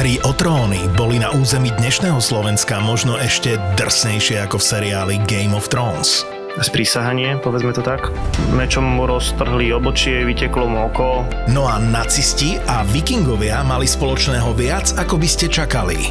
Hry 0.00 0.16
o 0.24 0.32
tróny 0.32 0.88
boli 0.96 1.20
na 1.20 1.28
území 1.28 1.76
dnešného 1.76 2.24
Slovenska 2.24 2.80
možno 2.80 3.20
ešte 3.20 3.60
drsnejšie 3.76 4.40
ako 4.48 4.56
v 4.56 4.64
seriáli 4.64 5.14
Game 5.28 5.52
of 5.52 5.68
Thrones 5.68 6.24
sprísahanie, 6.58 7.38
povedzme 7.38 7.70
to 7.70 7.80
tak. 7.80 8.10
Mečom 8.52 8.82
mu 8.82 9.06
roztrhli 9.06 9.70
obočie, 9.70 10.26
vyteklo 10.26 10.66
mu 10.68 10.90
oko. 10.90 11.24
No 11.48 11.70
a 11.70 11.78
nacisti 11.78 12.58
a 12.66 12.82
vikingovia 12.84 13.62
mali 13.62 13.86
spoločného 13.88 14.50
viac, 14.58 14.92
ako 14.98 15.14
by 15.16 15.28
ste 15.30 15.46
čakali. 15.46 16.10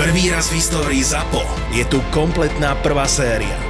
Prvý 0.00 0.32
raz 0.32 0.48
v 0.48 0.64
histórii 0.64 1.04
ZAPO 1.04 1.44
je 1.76 1.84
tu 1.84 2.00
kompletná 2.08 2.72
prvá 2.80 3.04
séria. 3.04 3.69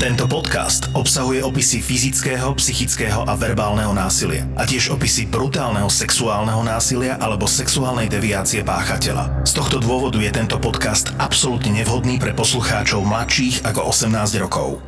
Tento 0.00 0.24
podcast 0.24 0.88
obsahuje 0.96 1.44
opisy 1.44 1.84
fyzického, 1.84 2.56
psychického 2.56 3.20
a 3.28 3.36
verbálneho 3.36 3.92
násilia 3.92 4.48
a 4.56 4.64
tiež 4.64 4.96
opisy 4.96 5.28
brutálneho 5.28 5.92
sexuálneho 5.92 6.64
násilia 6.64 7.20
alebo 7.20 7.44
sexuálnej 7.44 8.08
deviácie 8.08 8.64
páchateľa. 8.64 9.44
Z 9.44 9.60
tohto 9.60 9.76
dôvodu 9.76 10.16
je 10.16 10.32
tento 10.32 10.56
podcast 10.56 11.12
absolútne 11.20 11.76
nevhodný 11.76 12.16
pre 12.16 12.32
poslucháčov 12.32 13.04
mladších 13.04 13.60
ako 13.60 13.92
18 13.92 14.40
rokov. 14.40 14.80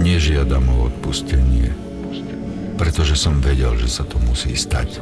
Nežiadam 0.00 0.64
o 0.72 0.88
odpustenie, 0.88 1.76
pretože 2.80 3.20
som 3.20 3.36
vedel, 3.44 3.76
že 3.76 4.00
sa 4.00 4.08
to 4.08 4.16
musí 4.16 4.56
stať. 4.56 4.96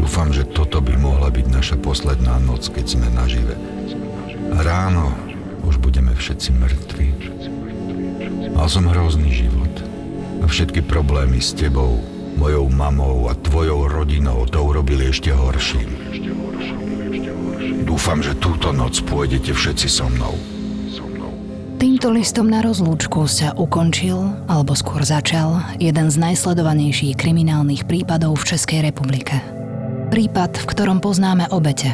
Dúfam, 0.00 0.32
že 0.32 0.48
toto 0.48 0.80
by 0.80 0.96
mohla 0.96 1.28
byť 1.28 1.52
naša 1.52 1.76
posledná 1.84 2.40
noc, 2.40 2.72
keď 2.72 2.96
sme 2.96 3.12
nažive. 3.12 3.60
Ráno 4.56 5.25
už 5.66 5.82
budeme 5.82 6.14
všetci 6.14 6.48
mŕtvi. 6.54 7.06
Mal 8.54 8.68
som 8.70 8.86
hrozný 8.86 9.28
život. 9.34 9.74
A 10.40 10.48
všetky 10.48 10.86
problémy 10.86 11.42
s 11.42 11.50
tebou, 11.52 11.98
mojou 12.38 12.70
mamou 12.70 13.26
a 13.26 13.34
tvojou 13.34 13.90
rodinou 13.90 14.46
to 14.46 14.62
urobili 14.62 15.10
ešte 15.10 15.34
horším. 15.34 15.90
Dúfam, 17.82 18.22
že 18.22 18.36
túto 18.38 18.70
noc 18.70 19.02
pôjdete 19.04 19.50
všetci 19.50 19.88
so 19.90 20.06
mnou. 20.06 20.36
Týmto 21.76 22.08
listom 22.08 22.48
na 22.48 22.64
rozlúčku 22.64 23.28
sa 23.28 23.52
ukončil, 23.52 24.16
alebo 24.48 24.72
skôr 24.72 25.04
začal, 25.04 25.60
jeden 25.76 26.08
z 26.08 26.16
najsledovanejších 26.16 27.16
kriminálnych 27.20 27.84
prípadov 27.84 28.40
v 28.40 28.56
Českej 28.56 28.80
republike. 28.86 29.36
Prípad, 30.08 30.56
v 30.56 30.68
ktorom 30.72 31.04
poznáme 31.04 31.50
obete. 31.52 31.92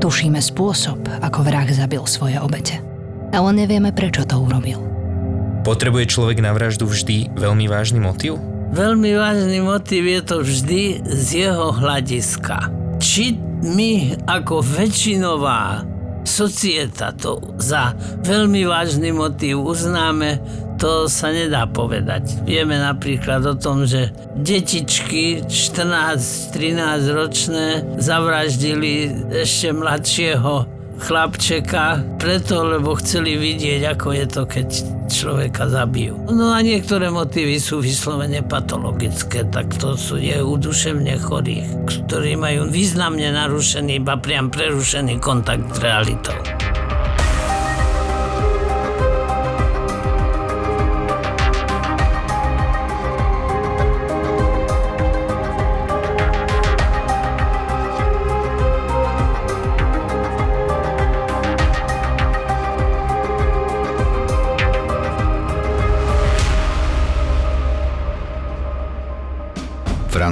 Tušíme 0.00 0.40
spôsob, 0.40 1.04
ako 1.20 1.38
vrah 1.44 1.68
zabil 1.68 2.00
svoje 2.08 2.40
obete. 2.40 2.91
Ale 3.32 3.50
nevieme, 3.56 3.90
prečo 3.96 4.28
to 4.28 4.36
urobil. 4.44 4.84
Potrebuje 5.64 6.12
človek 6.12 6.44
na 6.44 6.52
vraždu 6.52 6.84
vždy 6.84 7.32
veľmi 7.32 7.64
vážny 7.66 8.02
motiv? 8.02 8.36
Veľmi 8.72 9.16
vážny 9.16 9.58
motiv 9.64 10.04
je 10.04 10.20
to 10.20 10.36
vždy 10.44 10.82
z 11.04 11.48
jeho 11.48 11.72
hľadiska. 11.72 12.68
Či 13.00 13.36
my 13.62 14.20
ako 14.26 14.60
väčšinová 14.60 15.86
societa 16.26 17.14
to 17.14 17.38
za 17.58 17.94
veľmi 18.26 18.66
vážny 18.66 19.10
motiv 19.14 19.62
uznáme, 19.62 20.38
to 20.82 21.06
sa 21.06 21.30
nedá 21.30 21.70
povedať. 21.70 22.42
Vieme 22.42 22.74
napríklad 22.74 23.46
o 23.46 23.54
tom, 23.54 23.86
že 23.86 24.10
detičky 24.34 25.46
14-13 25.46 26.58
ročné 27.14 27.66
zavraždili 28.02 29.14
ešte 29.30 29.70
mladšieho 29.70 30.81
chlapčeka 31.02 31.98
preto, 32.16 32.62
lebo 32.62 32.94
chceli 33.02 33.34
vidieť, 33.34 33.98
ako 33.98 34.08
je 34.14 34.26
to, 34.30 34.42
keď 34.46 34.68
človeka 35.10 35.66
zabijú. 35.66 36.14
No 36.30 36.54
a 36.54 36.62
niektoré 36.62 37.10
motívy 37.10 37.58
sú 37.58 37.82
vyslovene 37.82 38.40
patologické, 38.46 39.42
tak 39.50 39.74
to 39.76 39.98
sú 39.98 40.16
je 40.16 40.38
u 40.38 40.54
duševne 40.54 41.18
chorých, 41.18 41.68
ktorí 42.06 42.38
majú 42.38 42.70
významne 42.70 43.34
narušený, 43.34 43.98
iba 44.00 44.14
priam 44.16 44.48
prerušený 44.48 45.18
kontakt 45.18 45.74
s 45.74 45.78
realitou. 45.82 46.38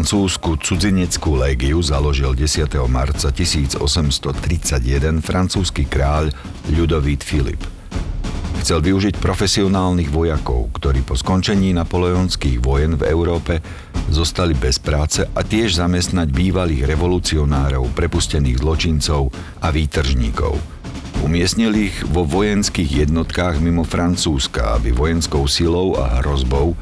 Francúzsku 0.00 0.56
cudzineckú 0.56 1.37
légiu 1.37 1.77
založil 1.84 2.33
10. 2.33 2.72
marca 2.88 3.28
1831 3.28 5.21
francúzsky 5.21 5.84
kráľ 5.84 6.33
Ľudovít 6.72 7.21
Filip. 7.21 7.61
Chcel 8.65 8.81
využiť 8.81 9.21
profesionálnych 9.21 10.09
vojakov, 10.09 10.72
ktorí 10.72 11.05
po 11.05 11.21
skončení 11.21 11.77
napoleonských 11.77 12.65
vojen 12.65 12.97
v 12.97 13.12
Európe 13.12 13.61
zostali 14.09 14.56
bez 14.56 14.81
práce 14.81 15.21
a 15.21 15.41
tiež 15.44 15.77
zamestnať 15.77 16.32
bývalých 16.32 16.88
revolucionárov, 16.88 17.93
prepustených 17.93 18.56
zločincov 18.56 19.29
a 19.61 19.69
výtržníkov. 19.69 20.56
Umiestnil 21.20 21.76
ich 21.76 22.00
vo 22.08 22.25
vojenských 22.25 23.05
jednotkách 23.05 23.61
mimo 23.61 23.85
Francúzska, 23.85 24.81
aby 24.81 24.97
vojenskou 24.97 25.44
silou 25.44 26.00
a 26.00 26.25
hrozbou 26.25 26.73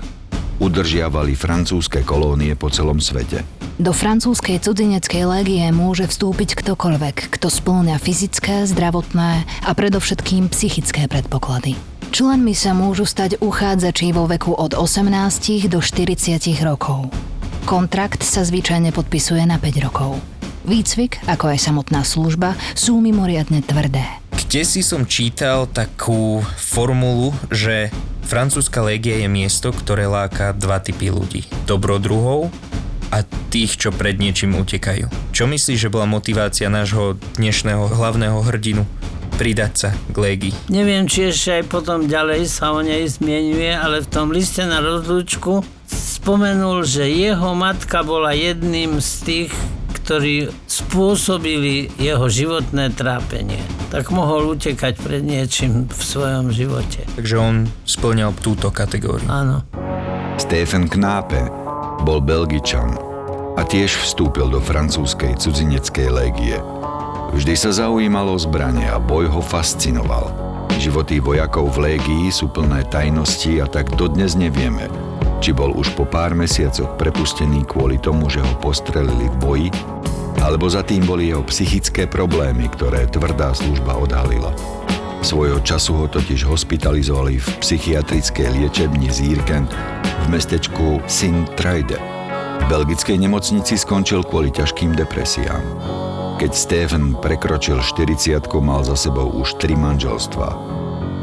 udržiavali 0.58 1.34
francúzske 1.38 2.02
kolónie 2.02 2.54
po 2.58 2.70
celom 2.70 2.98
svete. 3.02 3.42
Do 3.78 3.94
francúzskej 3.94 4.58
cudzineckej 4.58 5.22
légie 5.22 5.62
môže 5.70 6.10
vstúpiť 6.10 6.58
ktokoľvek, 6.58 7.30
kto 7.38 7.46
splňa 7.46 8.02
fyzické, 8.02 8.66
zdravotné 8.66 9.46
a 9.46 9.70
predovšetkým 9.70 10.50
psychické 10.50 11.06
predpoklady. 11.06 11.78
Členmi 12.10 12.58
sa 12.58 12.74
môžu 12.74 13.06
stať 13.06 13.38
uchádzači 13.38 14.10
vo 14.10 14.26
veku 14.26 14.50
od 14.50 14.74
18 14.74 15.70
do 15.70 15.78
40 15.78 16.42
rokov. 16.66 17.12
Kontrakt 17.68 18.24
sa 18.24 18.42
zvyčajne 18.42 18.90
podpisuje 18.90 19.44
na 19.46 19.60
5 19.60 19.86
rokov. 19.86 20.18
Výcvik, 20.66 21.22
ako 21.30 21.54
aj 21.54 21.58
samotná 21.62 22.02
služba, 22.02 22.58
sú 22.72 22.98
mimoriadne 22.98 23.62
tvrdé. 23.62 24.04
Kde 24.34 24.64
si 24.64 24.80
som 24.80 25.04
čítal 25.04 25.68
takú 25.68 26.40
formulu, 26.56 27.36
že 27.52 27.92
Francúzska 28.28 28.84
légia 28.84 29.24
je 29.24 29.28
miesto, 29.32 29.72
ktoré 29.72 30.04
láka 30.04 30.52
dva 30.52 30.76
typy 30.84 31.08
ľudí. 31.08 31.48
Dobrodruhov 31.64 32.52
a 33.08 33.24
tých, 33.48 33.80
čo 33.80 33.88
pred 33.88 34.20
niečím 34.20 34.52
utekajú. 34.52 35.08
Čo 35.32 35.48
myslíš, 35.48 35.88
že 35.88 35.88
bola 35.88 36.04
motivácia 36.04 36.68
nášho 36.68 37.16
dnešného 37.40 37.88
hlavného 37.88 38.44
hrdinu? 38.44 38.84
pridať 39.38 39.72
sa 39.78 39.90
k 40.10 40.16
légii. 40.18 40.54
Neviem, 40.66 41.06
či 41.06 41.30
ešte 41.30 41.62
aj 41.62 41.64
potom 41.70 42.10
ďalej 42.10 42.50
sa 42.50 42.74
o 42.74 42.82
nej 42.82 43.06
zmienuje, 43.06 43.70
ale 43.70 44.02
v 44.02 44.10
tom 44.10 44.34
liste 44.34 44.66
na 44.66 44.82
rozlúčku 44.82 45.62
spomenul, 45.86 46.82
že 46.82 47.06
jeho 47.06 47.54
matka 47.54 48.02
bola 48.02 48.34
jedným 48.34 48.98
z 48.98 49.12
tých, 49.22 49.54
ktorí 50.08 50.48
spôsobili 50.64 51.92
jeho 52.00 52.32
životné 52.32 52.96
trápenie. 52.96 53.60
Tak 53.92 54.08
mohol 54.08 54.56
utekať 54.56 54.96
pred 55.04 55.20
niečím 55.20 55.84
v 55.84 56.00
svojom 56.00 56.48
živote. 56.48 57.04
Takže 57.12 57.36
on 57.36 57.68
splňal 57.84 58.32
túto 58.40 58.72
kategóriu. 58.72 59.28
Áno. 59.28 59.68
Stephen 60.40 60.88
Knape 60.88 61.52
bol 62.08 62.24
Belgičan 62.24 62.96
a 63.52 63.60
tiež 63.68 64.00
vstúpil 64.00 64.48
do 64.48 64.64
francúzskej 64.64 65.36
cudzineckej 65.36 66.08
légie. 66.08 66.56
Vždy 67.36 67.52
sa 67.52 67.68
zaujímalo 67.76 68.32
o 68.32 68.40
zbranie 68.40 68.88
a 68.88 68.96
boj 68.96 69.28
ho 69.28 69.44
fascinoval. 69.44 70.32
Životy 70.80 71.20
vojakov 71.20 71.76
v 71.76 71.92
légii 71.92 72.32
sú 72.32 72.48
plné 72.48 72.80
tajnosti 72.88 73.60
a 73.60 73.68
tak 73.68 73.92
dodnes 73.92 74.40
nevieme, 74.40 74.88
či 75.38 75.54
bol 75.54 75.74
už 75.74 75.94
po 75.94 76.02
pár 76.04 76.34
mesiacoch 76.34 76.98
prepustený 76.98 77.66
kvôli 77.66 77.98
tomu, 78.02 78.26
že 78.26 78.42
ho 78.42 78.54
postrelili 78.58 79.30
v 79.30 79.36
boji, 79.38 79.68
alebo 80.38 80.70
za 80.70 80.86
tým 80.86 81.02
boli 81.06 81.30
jeho 81.30 81.42
psychické 81.46 82.06
problémy, 82.06 82.70
ktoré 82.70 83.06
tvrdá 83.10 83.54
služba 83.54 83.98
odhalila. 83.98 84.54
Svojho 85.18 85.58
času 85.66 85.98
ho 85.98 86.06
totiž 86.06 86.46
hospitalizovali 86.46 87.42
v 87.42 87.48
psychiatrickej 87.58 88.48
liečebni 88.54 89.10
Zírken 89.10 89.66
v 90.06 90.26
mestečku 90.30 91.02
Sint-Truide. 91.10 91.98
V 92.58 92.64
belgickej 92.70 93.18
nemocnici 93.18 93.74
skončil 93.74 94.22
kvôli 94.22 94.54
ťažkým 94.54 94.94
depresiám. 94.94 95.62
Keď 96.38 96.52
Stephen 96.54 97.18
prekročil 97.18 97.82
40 97.82 98.46
mal 98.62 98.86
za 98.86 98.94
sebou 98.94 99.26
už 99.42 99.58
tri 99.58 99.74
manželstva. 99.74 100.54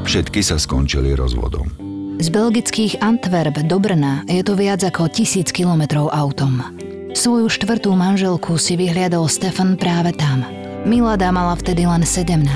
Všetky 0.04 0.44
sa 0.44 0.60
skončili 0.60 1.16
rozvodom. 1.16 1.85
Z 2.16 2.32
belgických 2.32 3.04
Antwerp 3.04 3.60
do 3.68 3.76
Brna 3.76 4.24
je 4.32 4.40
to 4.40 4.56
viac 4.56 4.80
ako 4.88 5.12
tisíc 5.12 5.52
kilometrov 5.52 6.08
autom. 6.16 6.64
Svoju 7.12 7.52
štvrtú 7.52 7.92
manželku 7.92 8.56
si 8.56 8.80
vyhliadol 8.80 9.28
Stefan 9.28 9.76
práve 9.76 10.16
tam. 10.16 10.48
Milada 10.88 11.28
mala 11.36 11.60
vtedy 11.60 11.84
len 11.84 12.08
17, 12.08 12.48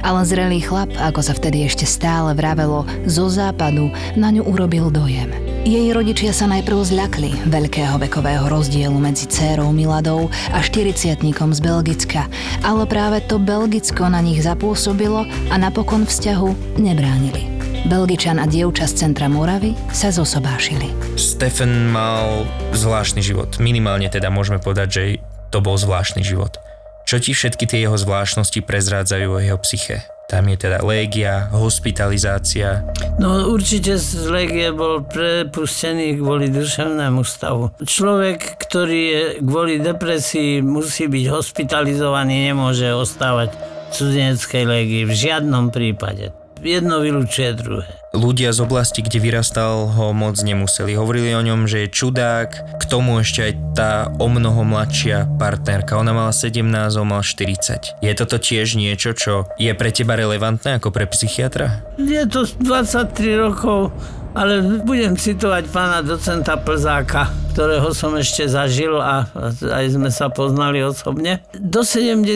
ale 0.00 0.20
zrelý 0.24 0.64
chlap, 0.64 0.88
ako 0.96 1.20
sa 1.20 1.36
vtedy 1.36 1.68
ešte 1.68 1.84
stále 1.84 2.32
vravelo, 2.32 2.88
zo 3.04 3.28
západu 3.28 3.92
na 4.16 4.32
ňu 4.32 4.48
urobil 4.48 4.88
dojem. 4.88 5.28
Jej 5.68 5.92
rodičia 5.92 6.32
sa 6.32 6.48
najprv 6.48 6.80
zľakli 6.80 7.52
veľkého 7.52 8.00
vekového 8.00 8.48
rozdielu 8.48 8.96
medzi 8.96 9.28
dcérou 9.28 9.76
Miladou 9.76 10.32
a 10.56 10.64
40 10.64 11.20
z 11.20 11.60
Belgicka, 11.60 12.32
ale 12.64 12.88
práve 12.88 13.20
to 13.28 13.36
Belgicko 13.36 14.08
na 14.08 14.24
nich 14.24 14.40
zapôsobilo 14.40 15.28
a 15.52 15.54
napokon 15.60 16.08
vzťahu 16.08 16.80
nebránili. 16.80 17.51
Belgičan 17.82 18.38
a 18.38 18.46
dievča 18.46 18.86
z 18.86 18.94
centra 18.94 19.26
Moravy 19.26 19.74
sa 19.90 20.14
zosobášili. 20.14 21.18
Stefan 21.18 21.90
mal 21.90 22.46
zvláštny 22.70 23.18
život. 23.18 23.58
Minimálne 23.58 24.06
teda 24.06 24.30
môžeme 24.30 24.62
povedať, 24.62 24.88
že 24.94 25.02
to 25.50 25.58
bol 25.58 25.74
zvláštny 25.74 26.22
život. 26.22 26.62
Čo 27.10 27.18
ti 27.18 27.34
všetky 27.34 27.66
tie 27.66 27.82
jeho 27.82 27.98
zvláštnosti 27.98 28.62
prezrádzajú 28.62 29.26
o 29.34 29.42
jeho 29.42 29.58
psyche? 29.66 30.06
Tam 30.30 30.46
je 30.46 30.62
teda 30.62 30.78
légia, 30.86 31.50
hospitalizácia. 31.50 32.86
No 33.18 33.50
určite 33.50 33.98
z 33.98 34.30
légie 34.30 34.70
bol 34.70 35.02
prepustený 35.02 36.22
kvôli 36.22 36.54
duševnému 36.54 37.26
stavu. 37.26 37.74
Človek, 37.82 38.62
ktorý 38.62 39.00
je 39.02 39.22
kvôli 39.42 39.82
depresii 39.82 40.62
musí 40.62 41.10
byť 41.10 41.24
hospitalizovaný, 41.34 42.54
nemôže 42.54 42.94
ostávať 42.94 43.52
v 43.52 43.90
cudzineckej 43.90 44.62
légii 44.70 45.02
v 45.04 45.12
žiadnom 45.12 45.74
prípade 45.74 46.41
jedno 46.62 47.02
vylúčuje 47.02 47.50
druhé. 47.58 47.90
Ľudia 48.12 48.52
z 48.52 48.60
oblasti, 48.62 49.00
kde 49.02 49.18
vyrastal, 49.18 49.88
ho 49.88 50.12
moc 50.12 50.36
nemuseli. 50.38 50.94
Hovorili 50.94 51.32
o 51.34 51.42
ňom, 51.42 51.64
že 51.64 51.84
je 51.84 51.88
čudák, 51.90 52.50
k 52.78 52.84
tomu 52.86 53.18
ešte 53.18 53.40
aj 53.50 53.52
tá 53.72 53.92
o 54.20 54.28
mnoho 54.28 54.62
mladšia 54.62 55.26
partnerka. 55.40 55.96
Ona 55.96 56.12
mala 56.12 56.30
17, 56.30 56.62
on 57.00 57.08
mal 57.08 57.24
40. 57.24 58.04
Je 58.04 58.12
toto 58.12 58.36
tiež 58.36 58.76
niečo, 58.76 59.16
čo 59.16 59.48
je 59.56 59.72
pre 59.72 59.90
teba 59.90 60.14
relevantné 60.14 60.76
ako 60.76 60.92
pre 60.92 61.08
psychiatra? 61.08 61.82
Je 61.96 62.20
to 62.28 62.44
23 62.44 63.16
rokov, 63.40 63.90
ale 64.36 64.84
budem 64.84 65.16
citovať 65.16 65.64
pána 65.72 66.04
docenta 66.04 66.60
Plzáka, 66.60 67.32
ktorého 67.56 67.92
som 67.96 68.16
ešte 68.16 68.48
zažil 68.48 68.96
a 69.00 69.28
aj 69.60 69.84
sme 69.92 70.08
sa 70.12 70.28
poznali 70.28 70.84
osobne. 70.84 71.44
Do 71.56 71.80
70 71.80 72.28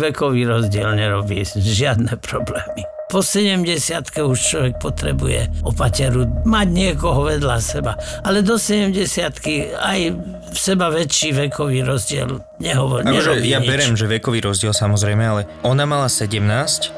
vekový 0.00 0.48
rozdiel 0.48 0.96
nerobí 0.96 1.44
žiadne 1.44 2.16
problémy. 2.20 2.88
Po 3.10 3.26
70 3.26 3.66
už 4.22 4.38
človek 4.38 4.74
potrebuje 4.78 5.66
opateru 5.66 6.30
mať 6.46 6.66
niekoho 6.70 7.26
vedľa 7.26 7.58
seba. 7.58 7.98
Ale 8.22 8.46
do 8.46 8.54
70 8.54 8.94
aj 9.74 10.00
v 10.50 10.58
seba 10.58 10.90
väčší 10.90 11.30
vekový 11.32 11.86
rozdiel 11.86 12.42
nehovor, 12.58 13.06
akože 13.06 13.40
ja 13.46 13.62
nič. 13.62 13.68
berem, 13.70 13.92
že 13.94 14.04
vekový 14.04 14.42
rozdiel 14.42 14.74
samozrejme, 14.74 15.22
ale 15.22 15.42
ona 15.62 15.86
mala 15.86 16.10
17 16.10 16.42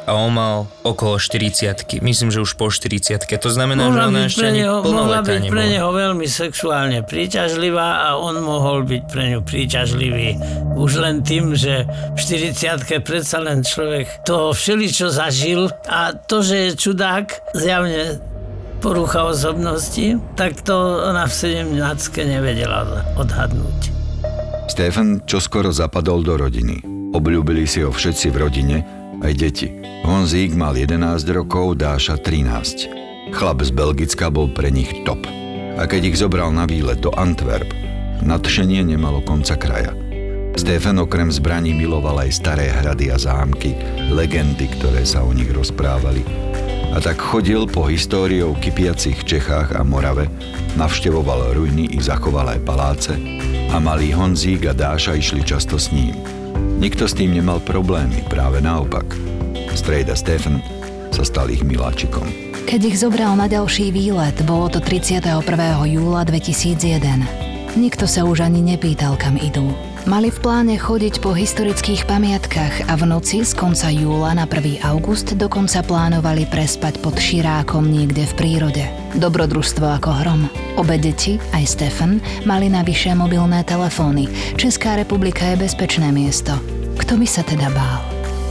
a 0.09 0.11
on 0.17 0.33
mal 0.33 0.57
okolo 0.83 1.21
40 1.21 2.03
Myslím, 2.03 2.33
že 2.33 2.41
už 2.41 2.57
po 2.57 2.73
40 2.73 3.23
To 3.23 3.51
znamená, 3.53 3.93
mohla 3.93 4.09
že 4.09 4.09
ona 4.09 4.21
ešte 4.27 4.45
ani 4.49 4.65
neho, 4.65 4.77
Mohla 4.83 5.21
byť 5.23 5.43
nebola. 5.47 5.53
pre 5.53 5.65
neho 5.69 5.91
veľmi 5.93 6.27
sexuálne 6.27 6.99
príťažlivá 7.05 7.89
a 8.09 8.19
on 8.19 8.41
mohol 8.41 8.83
byť 8.89 9.03
pre 9.07 9.23
ňu 9.37 9.41
príťažlivý 9.45 10.29
už 10.75 10.91
len 10.99 11.21
tým, 11.23 11.53
že 11.55 11.85
v 11.87 12.19
40 12.19 13.05
predsa 13.05 13.39
len 13.39 13.61
človek 13.63 14.25
toho 14.25 14.57
všeličo 14.57 15.13
zažil 15.13 15.69
a 15.87 16.17
to, 16.17 16.41
že 16.41 16.57
je 16.57 16.71
čudák, 16.75 17.27
zjavne 17.55 18.19
porucha 18.83 19.31
osobnosti, 19.31 20.19
tak 20.35 20.59
to 20.67 20.75
ona 21.07 21.31
v 21.31 21.35
17 21.63 21.79
nevedela 22.27 23.07
odhadnúť. 23.15 23.95
Stefan 24.67 25.23
čoskoro 25.23 25.71
zapadol 25.71 26.27
do 26.27 26.35
rodiny. 26.35 26.83
Obľúbili 27.15 27.63
si 27.63 27.87
ho 27.87 27.95
všetci 27.95 28.35
v 28.35 28.37
rodine, 28.43 28.77
aj 29.23 29.33
deti. 29.39 29.71
Honzík 30.03 30.59
mal 30.59 30.75
11 30.75 31.23
rokov, 31.31 31.79
Dáša 31.79 32.19
13. 32.19 33.31
Chlap 33.31 33.63
z 33.63 33.71
Belgicka 33.71 34.35
bol 34.35 34.51
pre 34.51 34.75
nich 34.75 34.91
top. 35.07 35.23
A 35.79 35.87
keď 35.87 36.13
ich 36.13 36.19
zobral 36.19 36.51
na 36.51 36.67
výlet 36.67 36.99
do 36.99 37.15
Antwerp, 37.15 37.71
nadšenie 38.27 38.83
nemalo 38.83 39.23
konca 39.23 39.55
kraja. 39.55 39.95
Stefan 40.59 41.01
okrem 41.01 41.33
zbraní 41.33 41.73
miloval 41.73 42.29
aj 42.29 42.45
staré 42.45 42.69
hrady 42.69 43.09
a 43.09 43.17
zámky, 43.17 43.73
legendy, 44.13 44.69
ktoré 44.69 45.07
sa 45.07 45.25
o 45.25 45.33
nich 45.33 45.49
rozprávali 45.49 46.52
a 46.93 47.01
tak 47.01 47.17
chodil 47.17 47.65
po 47.65 47.89
históriou 47.89 48.53
kypiacich 48.61 49.25
Čechách 49.25 49.73
a 49.73 49.81
Morave, 49.81 50.29
navštevoval 50.77 51.57
ruiny 51.57 51.89
i 51.97 51.99
zachoval 52.01 52.53
aj 52.53 52.61
paláce 52.69 53.13
a 53.73 53.81
malý 53.81 54.13
Honzík 54.13 54.69
a 54.69 54.77
Dáša 54.77 55.17
išli 55.17 55.41
často 55.41 55.81
s 55.81 55.89
ním. 55.89 56.13
Nikto 56.77 57.09
s 57.09 57.17
tým 57.17 57.33
nemal 57.33 57.65
problémy, 57.65 58.21
práve 58.29 58.61
naopak. 58.61 59.09
Strejda 59.73 60.13
Stefan 60.13 60.61
sa 61.09 61.25
stal 61.25 61.49
ich 61.49 61.65
miláčikom. 61.65 62.29
Keď 62.69 62.81
ich 62.89 62.97
zobral 63.01 63.37
na 63.37 63.49
ďalší 63.49 63.93
výlet, 63.93 64.37
bolo 64.45 64.69
to 64.69 64.81
31. 64.81 65.41
júla 65.89 66.25
2001. 66.25 67.77
Nikto 67.77 68.05
sa 68.05 68.29
už 68.29 68.45
ani 68.45 68.61
nepýtal, 68.61 69.17
kam 69.17 69.41
idú. 69.41 69.73
Mali 70.03 70.35
v 70.35 70.43
pláne 70.43 70.75
chodiť 70.75 71.23
po 71.23 71.31
historických 71.31 72.11
pamiatkách 72.11 72.91
a 72.91 72.99
v 72.99 73.07
noci 73.07 73.47
z 73.47 73.55
konca 73.55 73.87
júla 73.87 74.35
na 74.35 74.51
1. 74.51 74.83
august 74.83 75.39
dokonca 75.39 75.79
plánovali 75.79 76.43
prespať 76.51 76.99
pod 76.99 77.23
širákom 77.23 77.87
niekde 77.87 78.27
v 78.27 78.35
prírode. 78.35 78.85
Dobrodružstvo 79.15 79.87
ako 79.87 80.11
hrom. 80.11 80.51
Obe 80.75 80.99
deti, 80.99 81.39
aj 81.55 81.79
Stefan, 81.79 82.19
mali 82.43 82.67
navyše 82.67 83.15
mobilné 83.15 83.63
telefóny. 83.63 84.27
Česká 84.59 84.99
republika 84.99 85.47
je 85.55 85.63
bezpečné 85.71 86.11
miesto. 86.11 86.51
Kto 86.99 87.15
by 87.15 87.27
sa 87.31 87.47
teda 87.47 87.71
bál? 87.71 88.03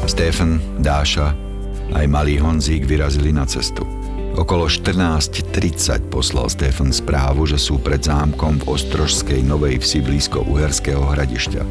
Stefan, 0.08 0.64
Dáša, 0.80 1.36
aj 1.92 2.06
malý 2.08 2.40
Honzík 2.40 2.88
vyrazili 2.88 3.36
na 3.36 3.44
cestu. 3.44 3.84
Okolo 4.32 4.72
14.30 4.72 6.08
poslal 6.08 6.48
Stefan 6.48 6.96
správu, 6.96 7.44
že 7.44 7.60
sú 7.60 7.84
pred 7.84 8.00
zámkom 8.00 8.64
v 8.64 8.80
Ostrožskej 8.80 9.44
Novej 9.44 9.84
Vsi 9.84 10.00
blízko 10.00 10.48
Uherského 10.48 11.04
hradišťa. 11.04 11.62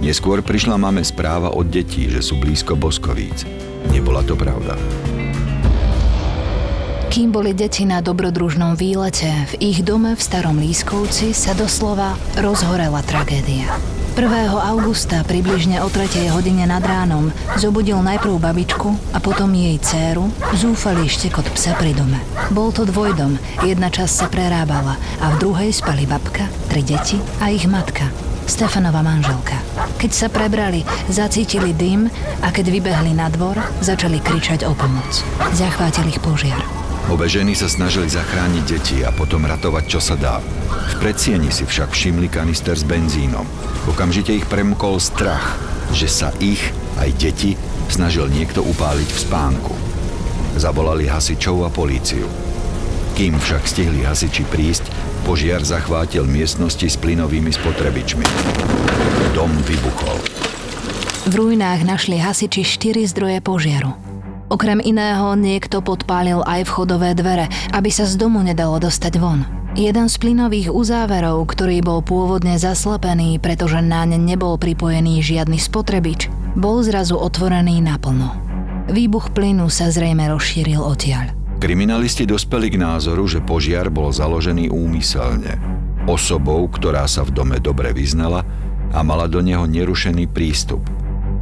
Neskôr 0.00 0.40
prišla 0.40 0.80
mame 0.80 1.04
správa 1.04 1.52
od 1.52 1.68
detí, 1.68 2.08
že 2.08 2.24
sú 2.24 2.40
blízko 2.40 2.72
Boskovíc. 2.72 3.44
Nebola 3.92 4.24
to 4.24 4.32
pravda. 4.32 4.80
Kým 7.12 7.32
boli 7.32 7.52
deti 7.52 7.84
na 7.84 8.00
dobrodružnom 8.00 8.76
výlete, 8.80 9.28
v 9.56 9.72
ich 9.72 9.84
dome 9.84 10.16
v 10.16 10.20
Starom 10.20 10.56
Lískovci 10.56 11.36
sa 11.36 11.52
doslova 11.52 12.16
rozhorela 12.40 13.00
tragédia. 13.04 13.95
1. 14.16 14.32
augusta 14.48 15.20
približne 15.28 15.84
o 15.84 15.92
3. 15.92 16.32
hodine 16.32 16.64
nad 16.64 16.80
ránom 16.80 17.28
zobudil 17.60 18.00
najprv 18.00 18.40
babičku 18.40 19.12
a 19.12 19.20
potom 19.20 19.52
jej 19.52 19.76
dceru 19.76 20.32
zúfalý 20.56 21.04
štekot 21.04 21.44
psa 21.52 21.76
pri 21.76 21.92
dome. 21.92 22.16
Bol 22.48 22.72
to 22.72 22.88
dvojdom, 22.88 23.36
jedna 23.68 23.92
časť 23.92 24.14
sa 24.16 24.26
prerábala 24.32 24.96
a 25.20 25.36
v 25.36 25.44
druhej 25.44 25.68
spali 25.68 26.08
babka, 26.08 26.48
tri 26.72 26.80
deti 26.80 27.20
a 27.44 27.52
ich 27.52 27.68
matka, 27.68 28.08
Stefanova 28.48 29.04
manželka. 29.04 29.60
Keď 30.00 30.10
sa 30.16 30.32
prebrali, 30.32 30.80
zacítili 31.12 31.76
dym 31.76 32.08
a 32.40 32.48
keď 32.48 32.72
vybehli 32.72 33.12
na 33.12 33.28
dvor, 33.28 33.60
začali 33.84 34.16
kričať 34.24 34.64
o 34.64 34.72
pomoc. 34.72 35.12
Zachvátil 35.52 36.08
ich 36.08 36.24
požiar. 36.24 36.85
Obe 37.06 37.30
ženy 37.30 37.54
sa 37.54 37.70
snažili 37.70 38.10
zachrániť 38.10 38.64
deti 38.66 38.98
a 39.06 39.14
potom 39.14 39.46
ratovať, 39.46 39.84
čo 39.86 40.02
sa 40.02 40.18
dá. 40.18 40.42
V 40.90 40.94
predsieni 40.98 41.54
si 41.54 41.62
však 41.62 41.94
všimli 41.94 42.26
kanister 42.26 42.74
s 42.74 42.82
benzínom. 42.82 43.46
Okamžite 43.86 44.34
ich 44.34 44.42
premkol 44.50 44.98
strach, 44.98 45.54
že 45.94 46.10
sa 46.10 46.34
ich, 46.42 46.58
aj 46.98 47.14
deti, 47.14 47.54
snažil 47.86 48.26
niekto 48.26 48.58
upáliť 48.66 49.06
v 49.06 49.22
spánku. 49.22 49.74
Zavolali 50.58 51.06
hasičov 51.06 51.62
a 51.62 51.70
políciu. 51.70 52.26
Kým 53.14 53.38
však 53.38 53.62
stihli 53.70 54.02
hasiči 54.02 54.42
prísť, 54.42 54.90
požiar 55.22 55.62
zachvátil 55.62 56.26
miestnosti 56.26 56.90
s 56.90 56.98
plynovými 56.98 57.54
spotrebičmi. 57.54 58.26
Dom 59.30 59.54
vybuchol. 59.62 60.18
V 61.26 61.32
ruinách 61.38 61.86
našli 61.86 62.18
hasiči 62.18 62.66
štyri 62.66 63.06
zdroje 63.06 63.38
požiaru. 63.46 64.05
Okrem 64.46 64.78
iného 64.78 65.34
niekto 65.34 65.82
podpálil 65.82 66.38
aj 66.46 66.70
vchodové 66.70 67.18
dvere, 67.18 67.50
aby 67.74 67.90
sa 67.90 68.06
z 68.06 68.14
domu 68.14 68.38
nedalo 68.46 68.78
dostať 68.78 69.18
von. 69.18 69.42
Jeden 69.74 70.06
z 70.06 70.16
plynových 70.22 70.70
uzáverov, 70.70 71.50
ktorý 71.50 71.82
bol 71.82 71.98
pôvodne 71.98 72.54
zaslepený, 72.54 73.42
pretože 73.42 73.82
na 73.82 74.06
ne 74.06 74.14
nebol 74.14 74.54
pripojený 74.54 75.18
žiadny 75.18 75.58
spotrebič, 75.58 76.30
bol 76.54 76.78
zrazu 76.86 77.18
otvorený 77.18 77.82
naplno. 77.82 78.38
Výbuch 78.86 79.34
plynu 79.34 79.66
sa 79.66 79.90
zrejme 79.90 80.30
rozšíril 80.30 80.78
odtiaľ. 80.78 81.34
Kriminalisti 81.58 82.22
dospeli 82.22 82.70
k 82.70 82.78
názoru, 82.78 83.26
že 83.26 83.42
požiar 83.42 83.90
bol 83.90 84.14
založený 84.14 84.70
úmyselne. 84.70 85.58
Osobou, 86.06 86.62
ktorá 86.70 87.02
sa 87.10 87.26
v 87.26 87.34
dome 87.34 87.58
dobre 87.58 87.90
vyznala 87.90 88.46
a 88.94 89.02
mala 89.02 89.26
do 89.26 89.42
neho 89.42 89.66
nerušený 89.66 90.30
prístup. 90.30 90.86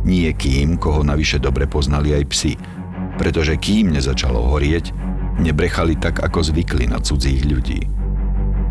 Niekým, 0.09 0.81
koho 0.81 1.05
navyše 1.05 1.37
dobre 1.37 1.69
poznali 1.69 2.17
aj 2.17 2.25
psi– 2.33 2.53
pretože 3.17 3.59
kým 3.59 3.95
nezačalo 3.95 4.55
horieť, 4.55 4.91
nebrechali 5.39 5.99
tak, 5.99 6.23
ako 6.23 6.43
zvykli 6.43 6.87
na 6.87 7.03
cudzích 7.03 7.43
ľudí. 7.47 7.87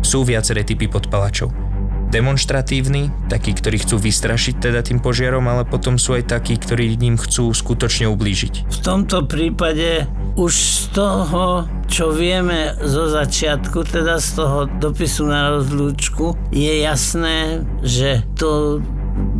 Sú 0.04 0.24
viaceré 0.24 0.64
typy 0.64 0.88
podpalačov. 0.88 1.52
Demonstratívni, 2.12 3.10
takí, 3.26 3.50
ktorí 3.56 3.82
chcú 3.82 3.98
vystrašiť 3.98 4.54
teda 4.62 4.86
tým 4.86 5.02
požiarom, 5.02 5.50
ale 5.50 5.66
potom 5.66 5.98
sú 5.98 6.14
aj 6.14 6.30
takí, 6.30 6.54
ktorí 6.54 6.94
ním 6.94 7.18
chcú 7.18 7.50
skutočne 7.50 8.06
ublížiť. 8.06 8.70
V 8.70 8.78
tomto 8.84 9.26
prípade 9.26 10.06
už 10.38 10.52
z 10.54 10.82
toho, 10.94 11.66
čo 11.90 12.14
vieme 12.14 12.76
zo 12.86 13.10
začiatku, 13.10 13.82
teda 13.82 14.22
z 14.22 14.28
toho 14.38 14.58
dopisu 14.78 15.26
na 15.26 15.58
rozlúčku, 15.58 16.38
je 16.54 16.86
jasné, 16.86 17.66
že 17.82 18.22
to 18.38 18.78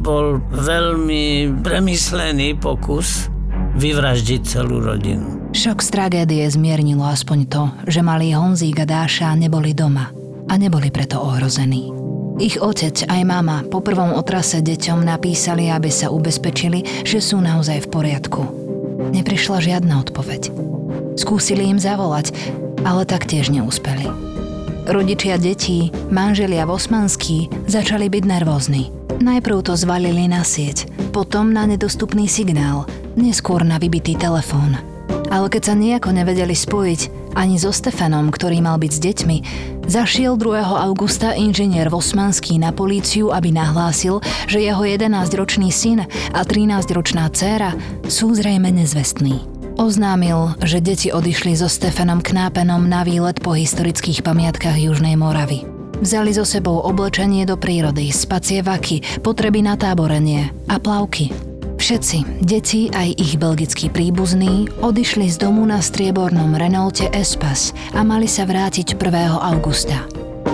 bol 0.02 0.42
veľmi 0.50 1.54
premyslený 1.62 2.58
pokus 2.58 3.30
vyvraždiť 3.74 4.40
celú 4.46 4.78
rodinu. 4.78 5.50
Šok 5.54 5.82
z 5.82 5.88
tragédie 5.90 6.42
zmiernilo 6.50 7.06
aspoň 7.06 7.38
to, 7.46 7.62
že 7.86 8.02
malí 8.02 8.34
Honzík 8.34 8.82
a 8.82 8.86
Dáša 8.86 9.34
neboli 9.38 9.74
doma 9.74 10.10
a 10.50 10.54
neboli 10.58 10.90
preto 10.90 11.22
ohrození. 11.22 11.90
Ich 12.42 12.58
otec 12.58 13.06
aj 13.06 13.22
mama 13.22 13.62
po 13.70 13.78
prvom 13.78 14.10
otrase 14.18 14.58
deťom 14.58 15.06
napísali, 15.06 15.70
aby 15.70 15.86
sa 15.86 16.10
ubezpečili, 16.10 17.06
že 17.06 17.22
sú 17.22 17.38
naozaj 17.38 17.86
v 17.86 17.90
poriadku. 17.94 18.42
Neprišla 19.14 19.62
žiadna 19.62 20.02
odpoveď. 20.02 20.50
Skúsili 21.14 21.70
im 21.70 21.78
zavolať, 21.78 22.34
ale 22.82 23.06
taktiež 23.06 23.54
neúspeli. 23.54 24.10
Rodičia 24.90 25.38
detí, 25.38 25.94
manželia 26.10 26.66
Vosmanský 26.66 27.46
začali 27.70 28.10
byť 28.10 28.24
nervózni. 28.26 28.90
Najprv 29.22 29.70
to 29.70 29.78
zvalili 29.78 30.26
na 30.26 30.42
sieť, 30.42 30.90
potom 31.14 31.54
na 31.54 31.70
nedostupný 31.70 32.26
signál– 32.26 32.82
neskôr 33.14 33.62
na 33.66 33.78
vybitý 33.78 34.14
telefón. 34.14 34.78
Ale 35.32 35.50
keď 35.50 35.62
sa 35.72 35.74
nejako 35.74 36.14
nevedeli 36.14 36.54
spojiť 36.54 37.34
ani 37.34 37.58
so 37.58 37.74
Stefanom, 37.74 38.30
ktorý 38.30 38.62
mal 38.62 38.78
byť 38.78 38.92
s 38.94 39.00
deťmi, 39.02 39.36
zašiel 39.90 40.38
2. 40.38 40.62
augusta 40.62 41.34
inžinier 41.34 41.90
Vosmanský 41.90 42.62
na 42.62 42.70
políciu, 42.70 43.34
aby 43.34 43.50
nahlásil, 43.50 44.22
že 44.46 44.62
jeho 44.62 44.86
11-ročný 44.86 45.74
syn 45.74 46.06
a 46.06 46.40
13-ročná 46.46 47.26
dcéra 47.34 47.74
sú 48.06 48.36
zrejme 48.38 48.70
nezvestní. 48.70 49.42
Oznámil, 49.74 50.54
že 50.62 50.78
deti 50.78 51.10
odišli 51.10 51.58
so 51.58 51.66
Stefanom 51.66 52.22
Knápenom 52.22 52.86
na 52.86 53.02
výlet 53.02 53.42
po 53.42 53.58
historických 53.58 54.22
pamiatkách 54.22 54.78
Južnej 54.78 55.18
Moravy. 55.18 55.66
Vzali 55.98 56.30
so 56.30 56.46
sebou 56.46 56.78
oblečenie 56.78 57.42
do 57.42 57.58
prírody, 57.58 58.14
spacie 58.14 58.62
vaky, 58.62 59.02
potreby 59.26 59.66
na 59.66 59.74
táborenie 59.74 60.54
a 60.70 60.78
plavky. 60.78 61.53
Všetci, 61.84 62.40
deti 62.40 62.88
aj 62.88 63.12
ich 63.20 63.36
belgickí 63.36 63.92
príbuzní, 63.92 64.72
odišli 64.80 65.28
z 65.28 65.36
domu 65.36 65.68
na 65.68 65.84
striebornom 65.84 66.56
Renaulte 66.56 67.12
Espas 67.12 67.76
a 67.92 68.00
mali 68.00 68.24
sa 68.24 68.48
vrátiť 68.48 68.96
1. 68.96 69.04
augusta. 69.52 70.00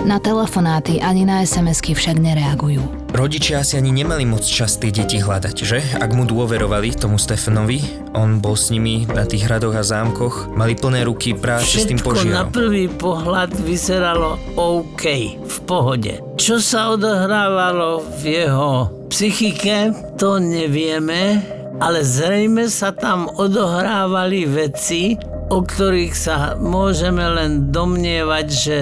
Na 0.03 0.19
telefonáty 0.19 0.99
ani 0.99 1.23
na 1.23 1.39
SMS-ky 1.47 1.95
však 1.95 2.19
nereagujú. 2.19 2.83
Rodičia 3.15 3.63
asi 3.63 3.79
ani 3.79 3.95
nemali 3.95 4.27
moc 4.27 4.43
čas 4.43 4.75
tie 4.75 4.91
deti 4.91 5.23
hľadať, 5.23 5.55
že? 5.55 5.79
Ak 6.03 6.11
mu 6.11 6.27
dôverovali 6.27 6.99
tomu 6.99 7.15
Stefanovi, 7.15 7.79
on 8.11 8.43
bol 8.43 8.59
s 8.59 8.67
nimi 8.67 9.07
na 9.07 9.23
tých 9.23 9.47
hradoch 9.47 9.79
a 9.79 9.87
zámkoch, 9.87 10.51
mali 10.51 10.75
plné 10.75 11.07
ruky 11.07 11.31
práce 11.31 11.79
s 11.79 11.87
tým 11.87 12.03
požiarom. 12.03 12.43
na 12.43 12.43
prvý 12.51 12.91
pohľad 12.91 13.55
vyzeralo 13.55 14.35
OK, 14.59 15.03
v 15.39 15.57
pohode. 15.63 16.19
Čo 16.35 16.59
sa 16.59 16.91
odohrávalo 16.91 18.03
v 18.19 18.43
jeho 18.43 18.99
psychike, 19.11 19.91
to 20.15 20.39
nevieme, 20.39 21.43
ale 21.83 21.99
zrejme 21.99 22.71
sa 22.71 22.95
tam 22.95 23.27
odohrávali 23.27 24.47
veci, 24.47 25.19
o 25.51 25.59
ktorých 25.59 26.15
sa 26.15 26.55
môžeme 26.55 27.27
len 27.27 27.75
domnievať, 27.75 28.47
že 28.47 28.77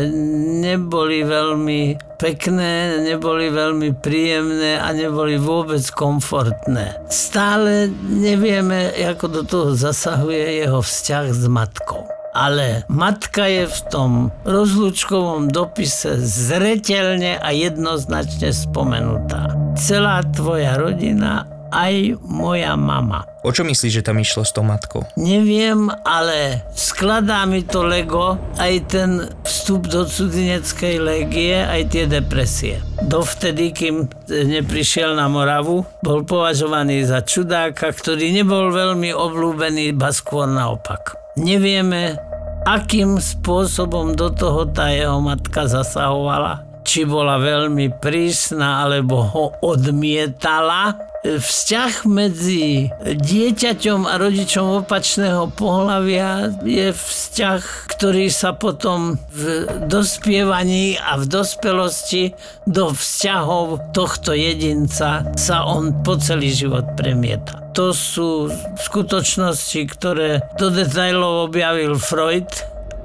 neboli 0.61 1.25
veľmi 1.25 1.97
pekné, 2.21 3.01
neboli 3.09 3.49
veľmi 3.49 3.97
príjemné 3.97 4.77
a 4.77 4.93
neboli 4.93 5.41
vôbec 5.41 5.81
komfortné. 5.97 7.09
Stále 7.09 7.89
nevieme, 8.05 8.93
ako 8.93 9.25
do 9.33 9.41
toho 9.41 9.67
zasahuje 9.73 10.61
jeho 10.61 10.85
vzťah 10.85 11.25
s 11.33 11.43
matkou. 11.49 12.18
Ale 12.33 12.85
matka 12.87 13.49
je 13.49 13.65
v 13.65 13.79
tom 13.89 14.11
rozlúčkovom 14.45 15.49
dopise 15.49 16.21
zretelne 16.21 17.41
a 17.41 17.49
jednoznačne 17.49 18.53
spomenutá. 18.53 19.49
Celá 19.73 20.21
tvoja 20.29 20.77
rodina 20.77 21.49
aj 21.69 22.17
moja 22.25 22.73
mama. 22.73 23.25
O 23.45 23.53
čo 23.55 23.63
myslíš, 23.63 24.01
že 24.01 24.05
tam 24.05 24.19
išlo 24.19 24.43
s 24.43 24.51
tou 24.51 24.65
matkou? 24.65 25.05
Neviem, 25.15 25.87
ale 26.03 26.65
skladá 26.75 27.45
mi 27.47 27.63
to 27.63 27.85
Lego 27.85 28.35
aj 28.59 28.73
ten 28.91 29.09
vstup 29.47 29.87
do 29.87 30.03
cudzineckej 30.03 30.99
legie, 30.99 31.55
aj 31.55 31.93
tie 31.93 32.03
depresie. 32.09 32.83
Dovtedy, 32.99 33.71
kým 33.71 34.11
neprišiel 34.27 35.15
na 35.15 35.31
Moravu, 35.31 35.87
bol 36.03 36.27
považovaný 36.27 37.07
za 37.07 37.23
čudáka, 37.23 37.95
ktorý 37.95 38.33
nebol 38.35 38.75
veľmi 38.75 39.15
obľúbený, 39.15 39.95
ba 39.95 40.11
skôr 40.11 40.49
naopak. 40.51 41.15
Nevieme, 41.39 42.19
akým 42.67 43.15
spôsobom 43.15 44.11
do 44.11 44.27
toho 44.27 44.67
tá 44.67 44.91
jeho 44.91 45.23
matka 45.23 45.71
zasahovala, 45.71 46.67
či 46.83 47.07
bola 47.07 47.39
veľmi 47.39 47.95
prísna, 48.03 48.83
alebo 48.83 49.23
ho 49.23 49.45
odmietala, 49.63 50.99
Vzťah 51.19 52.07
medzi 52.07 52.87
dieťaťom 53.03 54.07
a 54.07 54.15
rodičom 54.15 54.87
opačného 54.87 55.51
pohľavia 55.51 56.55
je 56.63 56.95
vzťah, 56.95 57.61
ktorý 57.91 58.31
sa 58.31 58.55
potom 58.55 59.19
v 59.27 59.67
dospievaní 59.91 60.95
a 60.95 61.19
v 61.19 61.27
dospelosti 61.27 62.31
do 62.63 62.95
vzťahov 62.95 63.91
tohto 63.91 64.31
jedinca 64.31 65.27
sa 65.35 65.57
on 65.67 65.91
po 66.07 66.15
celý 66.15 66.55
život 66.55 66.95
premieta. 66.95 67.67
To 67.75 67.91
sú 67.91 68.47
skutočnosti, 68.79 69.91
ktoré 69.91 70.39
do 70.55 70.71
detajlov 70.71 71.51
objavil 71.51 71.99
Freud, 71.99 72.47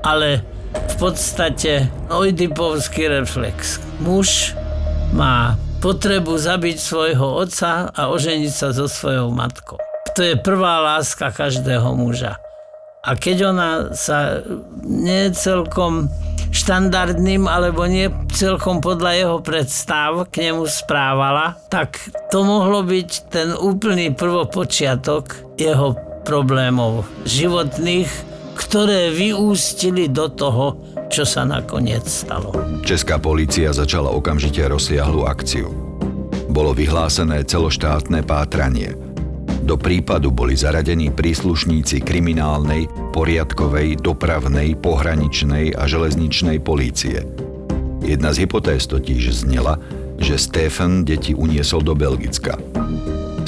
ale 0.06 0.46
v 0.70 0.94
podstate 1.02 1.90
oidipovský 2.14 3.10
reflex. 3.10 3.82
Muž 3.98 4.54
má 5.10 5.58
potrebu 5.84 6.40
zabiť 6.40 6.80
svojho 6.80 7.44
otca 7.44 7.92
a 7.92 8.08
oženiť 8.08 8.48
sa 8.48 8.72
so 8.72 8.88
svojou 8.88 9.28
matkou. 9.28 9.76
To 10.16 10.20
je 10.24 10.40
prvá 10.40 10.80
láska 10.80 11.28
každého 11.28 11.92
muža. 11.92 12.40
A 13.04 13.20
keď 13.20 13.52
ona 13.52 13.70
sa 13.92 14.40
necelkom 14.80 16.08
štandardným 16.56 17.44
alebo 17.44 17.84
nie 17.84 18.08
celkom 18.32 18.80
podľa 18.80 19.12
jeho 19.12 19.38
predstav 19.44 20.24
k 20.32 20.48
nemu 20.48 20.64
správala, 20.64 21.60
tak 21.68 22.00
to 22.32 22.40
mohlo 22.40 22.80
byť 22.80 23.10
ten 23.28 23.52
úplný 23.52 24.16
prvopočiatok 24.16 25.52
jeho 25.60 26.00
problémov 26.24 27.04
životných, 27.28 28.08
ktoré 28.56 29.12
vyústili 29.12 30.08
do 30.08 30.32
toho, 30.32 30.80
čo 31.14 31.22
sa 31.22 31.46
nakoniec 31.46 32.02
stalo. 32.10 32.50
Česká 32.82 33.22
polícia 33.22 33.70
začala 33.70 34.10
okamžite 34.10 34.66
rozsiahlu 34.66 35.30
akciu. 35.30 35.70
Bolo 36.50 36.74
vyhlásené 36.74 37.46
celoštátne 37.46 38.26
pátranie– 38.26 38.98
do 39.64 39.80
prípadu 39.80 40.28
boli 40.28 40.52
zaradení 40.52 41.08
príslušníci 41.08 42.04
kriminálnej, 42.04 42.84
poriadkovej, 43.16 43.96
dopravnej, 43.96 44.76
pohraničnej 44.76 45.72
a 45.72 45.88
železničnej 45.88 46.60
polície. 46.60 47.24
Jedna 48.04 48.36
z 48.36 48.44
hypotéz 48.44 48.84
totiž 48.84 49.32
znela, 49.32 49.80
že 50.20 50.36
Stefan 50.36 51.08
deti 51.08 51.32
uniesol 51.32 51.80
do 51.80 51.96
Belgicka. 51.96 52.60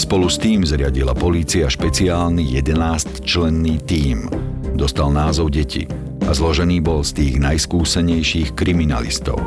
Spolu 0.00 0.32
s 0.32 0.40
tým 0.40 0.64
zriadila 0.64 1.12
polícia 1.12 1.68
špeciálny 1.68 2.48
11-členný 2.64 3.84
tím. 3.84 4.32
Dostal 4.72 5.12
názov 5.12 5.52
Deti 5.52 5.84
a 6.26 6.30
zložený 6.34 6.82
bol 6.82 7.06
z 7.06 7.22
tých 7.22 7.34
najskúsenejších 7.38 8.58
kriminalistov. 8.58 9.38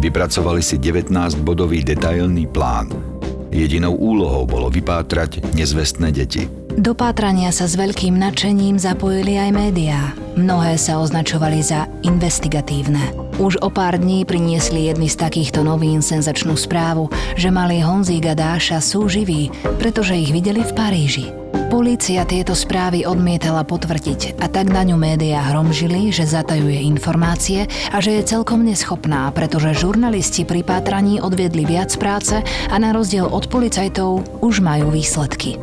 Vypracovali 0.00 0.64
si 0.64 0.80
19-bodový 0.80 1.84
detailný 1.84 2.48
plán– 2.48 2.90
Jedinou 3.52 3.92
úlohou 3.92 4.48
bolo 4.48 4.72
vypátrať 4.72 5.52
nezvestné 5.52 6.08
deti. 6.08 6.48
Do 6.72 6.96
pátrania 6.96 7.52
sa 7.52 7.68
s 7.68 7.76
veľkým 7.76 8.16
nadšením 8.16 8.80
zapojili 8.80 9.36
aj 9.36 9.50
médiá. 9.52 10.16
Mnohé 10.40 10.80
sa 10.80 10.96
označovali 10.96 11.60
za 11.60 11.84
investigatívne. 12.00 13.21
Už 13.40 13.56
o 13.64 13.72
pár 13.72 13.96
dní 13.96 14.28
priniesli 14.28 14.92
jedny 14.92 15.08
z 15.08 15.16
takýchto 15.16 15.64
novín 15.64 16.04
senzačnú 16.04 16.52
správu, 16.52 17.08
že 17.32 17.48
malý 17.48 17.80
Honzík 17.80 18.28
a 18.28 18.36
Dáša 18.36 18.84
sú 18.84 19.08
živí, 19.08 19.48
pretože 19.80 20.12
ich 20.12 20.28
videli 20.28 20.60
v 20.60 20.72
Paríži. 20.76 21.26
Polícia 21.72 22.28
tieto 22.28 22.52
správy 22.52 23.08
odmietala 23.08 23.64
potvrdiť 23.64 24.36
a 24.36 24.46
tak 24.52 24.68
na 24.68 24.84
ňu 24.84 25.00
médiá 25.00 25.40
hromžili, 25.48 26.12
že 26.12 26.28
zatajuje 26.28 26.84
informácie 26.84 27.64
a 27.88 27.96
že 27.96 28.20
je 28.20 28.28
celkom 28.28 28.60
neschopná, 28.60 29.32
pretože 29.32 29.80
žurnalisti 29.80 30.44
pri 30.44 30.60
pátraní 30.60 31.24
odviedli 31.24 31.64
viac 31.64 31.88
práce 31.96 32.44
a 32.44 32.76
na 32.76 32.92
rozdiel 32.92 33.24
od 33.24 33.48
policajtov 33.48 34.44
už 34.44 34.60
majú 34.60 34.92
výsledky. 34.92 35.56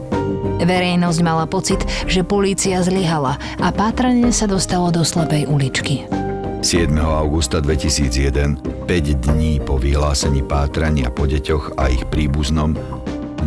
Verejnosť 0.60 1.20
mala 1.22 1.46
pocit, 1.46 1.86
že 2.10 2.26
polícia 2.26 2.82
zlyhala 2.82 3.38
a 3.62 3.70
pátranie 3.70 4.34
sa 4.34 4.50
dostalo 4.50 4.90
do 4.90 5.06
slepej 5.06 5.46
uličky. 5.46 6.19
7. 6.60 6.92
augusta 7.00 7.64
2001, 7.64 8.84
5 8.84 9.24
dní 9.24 9.64
po 9.64 9.80
vyhlásení 9.80 10.44
pátrania 10.44 11.08
po 11.08 11.24
deťoch 11.24 11.80
a 11.80 11.88
ich 11.88 12.04
príbuznom, 12.12 12.76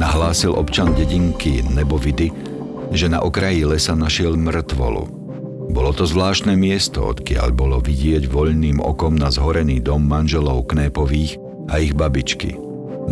nahlásil 0.00 0.56
občan 0.56 0.96
dedinky 0.96 1.60
Nebovidy, 1.60 2.32
že 2.88 3.12
na 3.12 3.20
okraji 3.20 3.68
lesa 3.68 3.92
našiel 3.92 4.40
mŕtvolu. 4.40 5.04
Bolo 5.76 5.92
to 5.92 6.08
zvláštne 6.08 6.56
miesto, 6.56 7.04
odkiaľ 7.12 7.52
bolo 7.52 7.84
vidieť 7.84 8.32
voľným 8.32 8.80
okom 8.80 9.20
na 9.20 9.28
zhorený 9.28 9.84
dom 9.84 10.08
manželov 10.08 10.72
Knépových 10.72 11.36
a 11.68 11.84
ich 11.84 11.92
babičky. 11.92 12.56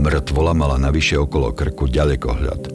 Mŕtvola 0.00 0.57
mala 0.57 0.80
navyše 0.80 1.21
okolo 1.21 1.52
krku 1.52 1.92
ďalekohľad. 1.92 2.73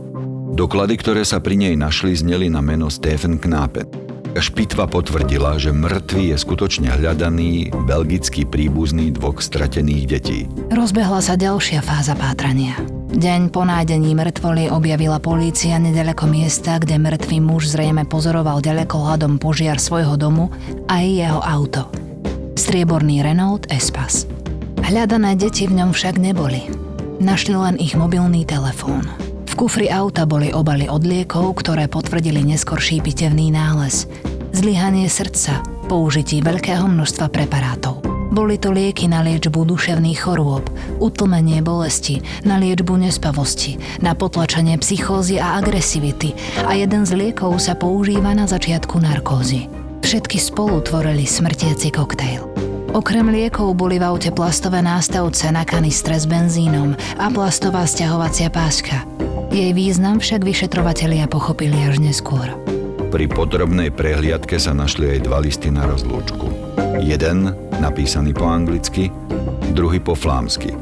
Doklady, 0.54 0.94
ktoré 1.02 1.26
sa 1.26 1.42
pri 1.42 1.58
nej 1.58 1.74
našli, 1.74 2.14
zneli 2.14 2.54
na 2.54 2.62
meno 2.62 2.86
Stephen 2.94 3.42
Knapen. 3.42 4.05
Špitva 4.36 4.84
potvrdila, 4.92 5.56
že 5.56 5.72
mŕtvy 5.72 6.36
je 6.36 6.38
skutočne 6.38 6.92
hľadaný 6.92 7.72
belgický 7.88 8.44
príbuzný 8.44 9.16
dvoch 9.16 9.40
stratených 9.40 10.06
detí. 10.12 10.40
Rozbehla 10.76 11.24
sa 11.24 11.40
ďalšia 11.40 11.80
fáza 11.80 12.20
pátrania. 12.20 12.76
Deň 13.16 13.48
po 13.48 13.64
nájdení 13.64 14.12
mŕtvoly 14.12 14.68
objavila 14.68 15.24
polícia 15.24 15.80
nedaleko 15.80 16.28
miesta, 16.28 16.76
kde 16.84 17.00
mŕtvý 17.00 17.40
muž 17.40 17.72
zrejme 17.72 18.04
pozoroval 18.04 18.60
ďaleko 18.60 18.96
hľadom 19.08 19.40
požiar 19.40 19.80
svojho 19.80 20.20
domu 20.20 20.52
a 20.92 21.00
aj 21.00 21.06
jeho 21.08 21.40
auto. 21.40 21.88
Strieborný 22.60 23.24
Renault 23.24 23.72
Espas. 23.72 24.28
Hľadané 24.84 25.40
deti 25.40 25.64
v 25.64 25.80
ňom 25.80 25.96
však 25.96 26.20
neboli. 26.20 26.68
Našli 27.24 27.56
len 27.56 27.80
ich 27.80 27.96
mobilný 27.96 28.44
telefón. 28.44 29.08
Kufri 29.56 29.88
auta 29.88 30.28
boli 30.28 30.52
obaly 30.52 30.92
od 30.92 31.08
liekov, 31.08 31.64
ktoré 31.64 31.88
potvrdili 31.88 32.44
neskorší 32.44 33.00
pitevný 33.00 33.56
nález. 33.56 34.04
Zlyhanie 34.52 35.08
srdca, 35.08 35.64
použití 35.88 36.44
veľkého 36.44 36.84
množstva 36.84 37.32
preparátov. 37.32 38.04
Boli 38.36 38.60
to 38.60 38.76
lieky 38.76 39.08
na 39.08 39.24
liečbu 39.24 39.64
duševných 39.64 40.20
chorôb, 40.28 40.68
utlmenie 41.00 41.64
bolesti, 41.64 42.20
na 42.44 42.60
liečbu 42.60 43.00
nespavosti, 43.00 43.80
na 44.04 44.12
potlačenie 44.12 44.76
psychózy 44.76 45.40
a 45.40 45.56
agresivity 45.56 46.36
a 46.68 46.76
jeden 46.76 47.08
z 47.08 47.16
liekov 47.16 47.56
sa 47.64 47.80
používa 47.80 48.36
na 48.36 48.44
začiatku 48.52 49.00
narkózy. 49.00 49.72
Všetky 50.04 50.36
spolu 50.36 50.84
tvorili 50.84 51.24
smrtiaci 51.24 51.96
koktejl. 51.96 52.44
Okrem 52.92 53.32
liekov 53.32 53.72
boli 53.80 54.04
v 54.04 54.08
aute 54.08 54.36
plastové 54.36 54.84
nástavce 54.84 55.48
na 55.48 55.64
kanistre 55.64 56.20
s 56.20 56.28
benzínom 56.28 56.92
a 57.16 57.32
plastová 57.32 57.88
stiahovacia 57.88 58.52
páska. 58.52 59.25
Jej 59.52 59.72
význam 59.74 60.22
však 60.22 60.42
vyšetrovatelia 60.46 61.26
pochopili 61.28 61.76
až 61.86 62.02
neskôr. 62.02 62.54
Pri 63.10 63.26
podrobnej 63.32 63.94
prehliadke 63.94 64.60
sa 64.60 64.76
našli 64.76 65.18
aj 65.18 65.20
dva 65.26 65.40
listy 65.44 65.72
na 65.72 65.86
rozlúčku. 65.88 66.48
Jeden 67.00 67.52
napísaný 67.80 68.32
po 68.34 68.48
anglicky, 68.48 69.12
druhý 69.72 70.00
po 70.00 70.16
flámsky. 70.16 70.76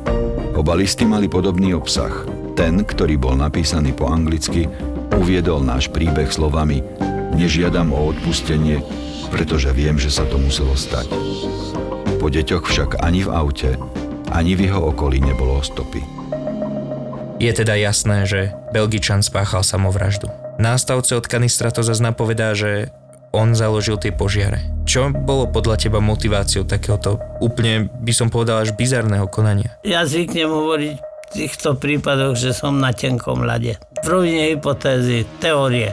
Oba 0.54 0.78
listy 0.78 1.04
mali 1.04 1.26
podobný 1.26 1.74
obsah. 1.74 2.14
Ten, 2.54 2.86
ktorý 2.86 3.18
bol 3.18 3.34
napísaný 3.38 3.98
po 3.98 4.10
anglicky, 4.10 4.70
uviedol 5.18 5.66
náš 5.66 5.90
príbeh 5.90 6.30
slovami 6.30 6.82
Nežiadam 7.34 7.90
o 7.98 8.14
odpustenie, 8.14 8.86
pretože 9.34 9.74
viem, 9.74 9.98
že 9.98 10.14
sa 10.14 10.22
to 10.30 10.38
muselo 10.38 10.78
stať. 10.78 11.10
Po 12.22 12.30
deťoch 12.30 12.70
však 12.70 13.02
ani 13.02 13.26
v 13.26 13.30
aute, 13.34 13.72
ani 14.30 14.54
v 14.54 14.70
jeho 14.70 14.94
okolí 14.94 15.18
nebolo 15.18 15.58
stopy. 15.66 16.23
Je 17.44 17.52
teda 17.52 17.76
jasné, 17.76 18.24
že 18.24 18.56
Belgičan 18.72 19.20
spáchal 19.20 19.68
samovraždu. 19.68 20.32
Nástavce 20.64 21.12
od 21.20 21.28
kanistra 21.28 21.76
to 21.76 21.84
zase 21.84 22.00
napovedá, 22.00 22.56
že 22.56 22.88
on 23.36 23.52
založil 23.52 24.00
tie 24.00 24.16
požiare. 24.16 24.64
Čo 24.88 25.12
bolo 25.12 25.52
podľa 25.52 25.76
teba 25.76 26.00
motiváciou 26.00 26.64
takéhoto 26.64 27.20
úplne, 27.44 27.92
by 28.00 28.14
som 28.16 28.32
povedal, 28.32 28.64
až 28.64 28.72
bizarného 28.80 29.28
konania? 29.28 29.76
Ja 29.84 30.08
zvyknem 30.08 30.48
hovoriť 30.48 30.96
v 30.96 31.28
týchto 31.36 31.76
prípadoch, 31.76 32.40
že 32.40 32.56
som 32.56 32.80
na 32.80 32.96
tenkom 32.96 33.44
ľade. 33.44 33.76
V 34.00 34.08
rovine 34.08 34.56
hypotézy, 34.56 35.28
teórie. 35.44 35.92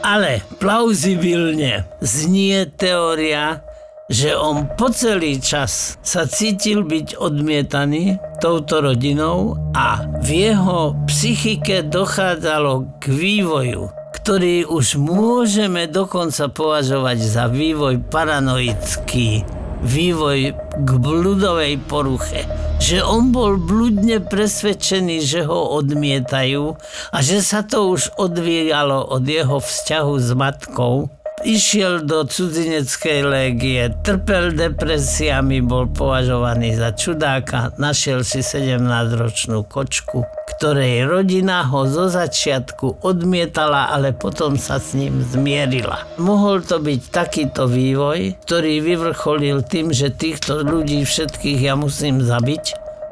Ale 0.00 0.40
plauzibilne 0.56 1.84
znie 2.00 2.72
teória, 2.72 3.60
že 4.06 4.38
on 4.38 4.70
po 4.78 4.90
celý 4.94 5.42
čas 5.42 5.98
sa 6.02 6.24
cítil 6.30 6.86
byť 6.86 7.18
odmietaný 7.18 8.18
touto 8.38 8.80
rodinou 8.80 9.58
a 9.74 10.06
v 10.22 10.50
jeho 10.52 10.94
psychike 11.10 11.82
dochádzalo 11.86 13.02
k 13.02 13.04
vývoju 13.10 14.06
ktorý 14.26 14.66
už 14.66 14.98
môžeme 14.98 15.86
dokonca 15.86 16.50
považovať 16.50 17.18
za 17.22 17.46
vývoj 17.46 18.02
paranoický, 18.10 19.46
vývoj 19.86 20.50
k 20.82 20.90
bludovej 20.98 21.78
poruche. 21.86 22.42
Že 22.82 23.06
on 23.06 23.30
bol 23.30 23.54
bludne 23.54 24.18
presvedčený, 24.18 25.22
že 25.22 25.46
ho 25.46 25.78
odmietajú 25.78 26.74
a 27.14 27.18
že 27.22 27.38
sa 27.38 27.62
to 27.62 27.94
už 27.94 28.18
odvíjalo 28.18 29.06
od 29.14 29.22
jeho 29.22 29.62
vzťahu 29.62 30.14
s 30.18 30.28
matkou 30.34 31.06
išiel 31.44 32.08
do 32.08 32.24
cudzineckej 32.24 33.20
légie, 33.28 33.92
trpel 34.00 34.56
depresiami, 34.56 35.60
bol 35.60 35.84
považovaný 35.84 36.72
za 36.80 36.96
čudáka, 36.96 37.76
našiel 37.76 38.24
si 38.24 38.40
17-ročnú 38.40 39.68
kočku, 39.68 40.24
ktorej 40.56 41.04
rodina 41.04 41.68
ho 41.68 41.84
zo 41.84 42.08
začiatku 42.08 43.04
odmietala, 43.04 43.92
ale 43.92 44.16
potom 44.16 44.56
sa 44.56 44.80
s 44.80 44.96
ním 44.96 45.20
zmierila. 45.20 46.08
Mohol 46.16 46.64
to 46.64 46.80
byť 46.80 47.00
takýto 47.12 47.68
vývoj, 47.68 48.40
ktorý 48.48 48.80
vyvrcholil 48.80 49.60
tým, 49.60 49.92
že 49.92 50.08
týchto 50.08 50.64
ľudí 50.64 51.04
všetkých 51.04 51.60
ja 51.60 51.76
musím 51.76 52.24
zabiť, 52.24 52.64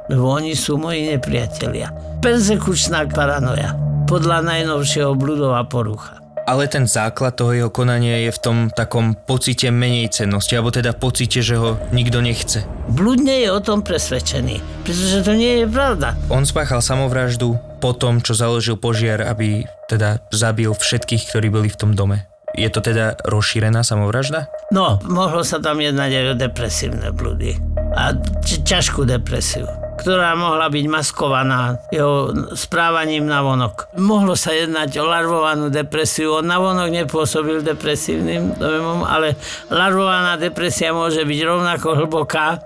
lebo 0.09 0.33
oni 0.33 0.57
sú 0.57 0.81
moji 0.81 1.13
nepriatelia. 1.13 1.93
Persekučná 2.25 3.05
paranoja 3.13 3.77
podľa 4.09 4.41
najnovšieho 4.49 5.13
bludová 5.13 5.69
porucha 5.69 6.24
ale 6.45 6.69
ten 6.69 6.85
základ 6.85 7.37
toho 7.37 7.53
jeho 7.53 7.71
konania 7.73 8.29
je 8.29 8.31
v 8.33 8.41
tom 8.41 8.57
takom 8.73 9.17
pocite 9.17 9.69
menej 9.73 10.13
cennosti, 10.13 10.55
alebo 10.57 10.71
teda 10.73 10.93
pocite, 10.93 11.41
že 11.41 11.57
ho 11.57 11.77
nikto 11.91 12.21
nechce. 12.21 12.65
Bludne 12.89 13.45
je 13.45 13.49
o 13.53 13.61
tom 13.61 13.81
presvedčený, 13.81 14.85
pretože 14.85 15.25
to 15.25 15.33
nie 15.33 15.65
je 15.65 15.67
pravda. 15.69 16.17
On 16.29 16.45
spáchal 16.45 16.85
samovraždu 16.85 17.57
po 17.81 17.97
tom, 17.97 18.21
čo 18.21 18.37
založil 18.37 18.77
požiar, 18.77 19.25
aby 19.25 19.65
teda 19.89 20.21
zabil 20.33 20.73
všetkých, 20.73 21.33
ktorí 21.33 21.49
boli 21.53 21.69
v 21.73 21.81
tom 21.81 21.93
dome. 21.97 22.29
Je 22.55 22.71
to 22.71 22.79
teda 22.79 23.19
rozšírená 23.27 23.83
samovražda? 23.83 24.47
No, 24.71 25.03
mohlo 25.11 25.43
sa 25.43 25.59
tam 25.59 25.83
jednať 25.83 26.11
aj 26.15 26.25
o 26.31 26.35
depresívne 26.39 27.09
blúdy. 27.11 27.59
a 27.99 28.15
ťažkú 28.47 29.03
depresiu 29.07 29.67
ktorá 30.05 30.37
mohla 30.37 30.69
byť 30.69 30.85
maskovaná 30.85 31.81
jeho 31.89 32.29
správaním 32.53 33.25
na 33.25 33.41
vonok. 33.41 33.89
Mohlo 33.97 34.37
sa 34.37 34.53
jednať 34.53 35.01
o 35.01 35.09
larvovanú 35.09 35.73
depresiu. 35.73 36.37
On 36.37 36.45
na 36.45 36.61
vonok 36.61 36.93
nepôsobil 36.93 37.65
depresívnym 37.65 38.61
dojmom, 38.61 39.01
ale 39.09 39.33
larvovaná 39.73 40.37
depresia 40.37 40.93
môže 40.93 41.25
byť 41.25 41.41
rovnako 41.49 42.05
hlboká 42.05 42.61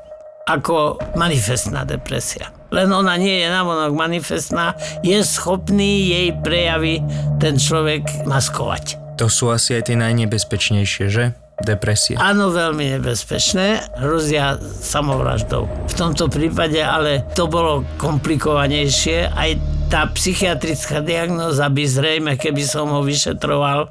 ako 0.51 0.99
manifestná 1.15 1.87
depresia. 1.87 2.51
Len 2.75 2.91
ona 2.91 3.15
nie 3.15 3.39
je 3.41 3.49
navonok 3.49 3.95
manifestná, 3.95 4.75
je 5.07 5.23
schopný 5.23 6.11
jej 6.11 6.29
prejavy 6.43 7.01
ten 7.39 7.55
človek 7.55 8.27
maskovať. 8.27 8.99
To 9.23 9.31
sú 9.31 9.55
asi 9.55 9.79
aj 9.79 9.89
tie 9.89 9.97
najnebezpečnejšie, 9.97 11.07
že? 11.07 11.25
Depresie. 11.63 12.19
Áno, 12.19 12.51
veľmi 12.51 12.99
nebezpečné, 12.99 13.99
hrozia 14.03 14.59
samovraždou. 14.61 15.65
V 15.91 15.95
tomto 15.95 16.27
prípade 16.27 16.83
ale 16.83 17.27
to 17.35 17.47
bolo 17.47 17.87
komplikovanejšie, 18.03 19.31
aj 19.31 19.51
tá 19.89 20.05
psychiatrická 20.13 21.01
diagnóza 21.01 21.65
by 21.71 21.85
zrejme, 21.87 22.33
keby 22.37 22.61
som 22.67 22.93
ho 22.93 23.01
vyšetroval, 23.01 23.89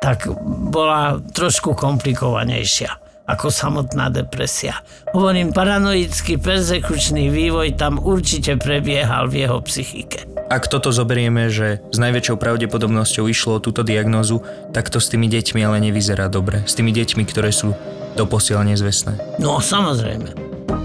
tak 0.00 0.30
bola 0.70 1.20
trošku 1.34 1.76
komplikovanejšia 1.76 2.99
ako 3.30 3.46
samotná 3.48 4.10
depresia. 4.10 4.82
Hovorím, 5.14 5.54
paranoický 5.54 6.38
persekučný 6.42 7.30
vývoj 7.30 7.78
tam 7.78 8.02
určite 8.02 8.58
prebiehal 8.58 9.30
v 9.30 9.46
jeho 9.46 9.58
psychike. 9.62 10.26
Ak 10.50 10.66
toto 10.66 10.90
zoberieme, 10.90 11.46
že 11.46 11.78
s 11.94 11.98
najväčšou 12.02 12.34
pravdepodobnosťou 12.34 13.30
išlo 13.30 13.58
o 13.58 13.62
túto 13.62 13.86
diagnózu, 13.86 14.42
tak 14.74 14.90
to 14.90 14.98
s 14.98 15.06
tými 15.06 15.30
deťmi 15.30 15.62
ale 15.62 15.78
nevyzerá 15.78 16.26
dobre. 16.26 16.66
S 16.66 16.74
tými 16.74 16.90
deťmi, 16.90 17.22
ktoré 17.22 17.54
sú 17.54 17.70
doposiaľ 18.18 18.74
nezvestné. 18.74 19.38
No, 19.38 19.62
samozrejme. 19.62 20.34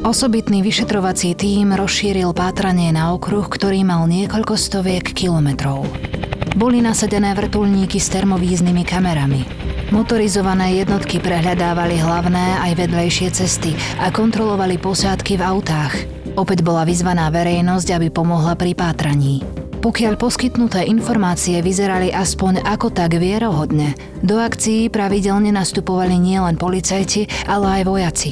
Osobitný 0.05 0.61
vyšetrovací 0.61 1.33
tím 1.33 1.73
rozšíril 1.73 2.29
pátranie 2.37 2.93
na 2.93 3.13
okruh, 3.13 3.45
ktorý 3.45 3.81
mal 3.81 4.05
niekoľko 4.05 4.53
stoviek 4.53 5.01
kilometrov. 5.13 5.85
Boli 6.53 6.81
nasadené 6.81 7.33
vrtulníky 7.33 7.97
s 7.97 8.13
termovíznymi 8.13 8.85
kamerami. 8.85 9.41
Motorizované 9.93 10.81
jednotky 10.81 11.21
prehľadávali 11.21 12.01
hlavné 12.01 12.57
aj 12.57 12.71
vedlejšie 12.73 13.29
cesty 13.29 13.77
a 14.01 14.09
kontrolovali 14.09 14.81
posádky 14.81 15.37
v 15.37 15.45
autách. 15.45 15.93
Opäť 16.33 16.65
bola 16.65 16.89
vyzvaná 16.89 17.29
verejnosť, 17.29 17.93
aby 17.93 18.09
pomohla 18.09 18.57
pri 18.57 18.73
pátraní. 18.73 19.45
Pokiaľ 19.85 20.17
poskytnuté 20.17 20.89
informácie 20.89 21.61
vyzerali 21.61 22.09
aspoň 22.09 22.65
ako 22.65 22.89
tak 22.89 23.13
vierohodne, 23.21 23.93
do 24.25 24.41
akcií 24.41 24.89
pravidelne 24.89 25.53
nastupovali 25.53 26.17
nielen 26.17 26.57
policajti, 26.57 27.29
ale 27.45 27.81
aj 27.81 27.81
vojaci. 27.85 28.31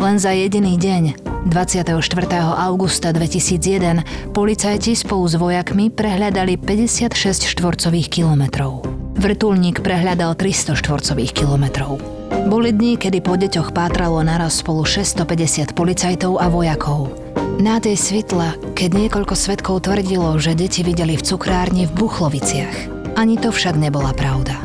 Len 0.00 0.16
za 0.16 0.32
jediný 0.32 0.80
deň, 0.80 1.28
24. 1.52 1.92
augusta 2.56 3.12
2001, 3.12 4.32
policajti 4.32 4.96
spolu 4.96 5.28
s 5.28 5.36
vojakmi 5.36 5.92
prehľadali 5.92 6.56
56 6.56 7.44
štvorcových 7.52 8.08
kilometrov. 8.08 8.95
Vrtulník 9.16 9.80
prehľadal 9.80 10.36
300 10.36 10.76
štvorcových 10.76 11.32
kilometrov. 11.32 11.96
Boli 12.46 12.70
dni, 12.70 13.00
kedy 13.00 13.24
po 13.24 13.40
deťoch 13.40 13.72
pátralo 13.72 14.20
naraz 14.20 14.60
spolu 14.60 14.84
650 14.84 15.72
policajtov 15.72 16.36
a 16.36 16.52
vojakov. 16.52 17.16
Na 17.56 17.80
tej 17.80 17.96
svitla, 17.96 18.60
keď 18.76 19.08
niekoľko 19.08 19.32
svetkov 19.32 19.88
tvrdilo, 19.88 20.36
že 20.36 20.52
deti 20.52 20.84
videli 20.84 21.16
v 21.16 21.24
cukrárni 21.24 21.88
v 21.88 21.96
Buchloviciach. 21.96 22.92
Ani 23.16 23.40
to 23.40 23.48
však 23.48 23.80
nebola 23.80 24.12
pravda. 24.12 24.60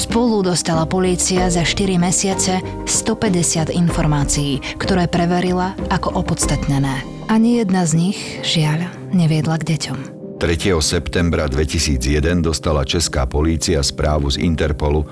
Spolu 0.00 0.40
dostala 0.40 0.88
polícia 0.88 1.52
za 1.52 1.60
4 1.60 2.00
mesiace 2.00 2.64
150 2.88 3.68
informácií, 3.68 4.64
ktoré 4.80 5.04
preverila 5.12 5.76
ako 5.92 6.16
opodstatnené. 6.24 7.04
Ani 7.28 7.60
jedna 7.60 7.84
z 7.84 8.08
nich, 8.08 8.18
žiaľ, 8.40 8.88
neviedla 9.12 9.60
k 9.60 9.76
deťom. 9.76 10.19
3. 10.40 10.72
septembra 10.80 11.44
2001 11.52 12.40
dostala 12.40 12.80
česká 12.80 13.28
polícia 13.28 13.76
správu 13.84 14.32
z 14.32 14.40
Interpolu, 14.40 15.04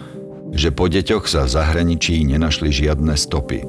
že 0.56 0.72
po 0.72 0.88
deťoch 0.88 1.28
sa 1.28 1.44
v 1.44 1.52
zahraničí 1.52 2.24
nenašli 2.24 2.72
žiadne 2.72 3.12
stopy. 3.12 3.60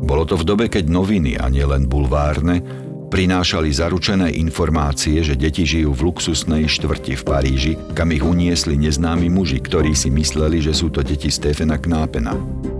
Bolo 0.00 0.24
to 0.24 0.40
v 0.40 0.48
dobe, 0.48 0.64
keď 0.72 0.88
noviny, 0.88 1.36
a 1.36 1.52
nielen 1.52 1.92
bulvárne, 1.92 2.64
prinášali 3.12 3.68
zaručené 3.68 4.32
informácie, 4.32 5.20
že 5.20 5.36
deti 5.36 5.68
žijú 5.68 5.92
v 5.92 6.08
luxusnej 6.08 6.64
štvrti 6.72 7.20
v 7.20 7.22
Paríži, 7.28 7.72
kam 7.92 8.08
ich 8.08 8.24
uniesli 8.24 8.80
neznámi 8.80 9.28
muži, 9.28 9.60
ktorí 9.60 9.92
si 9.92 10.08
mysleli, 10.08 10.64
že 10.64 10.72
sú 10.72 10.88
to 10.88 11.04
deti 11.04 11.28
Stefana 11.28 11.76
Knápena. 11.76 12.32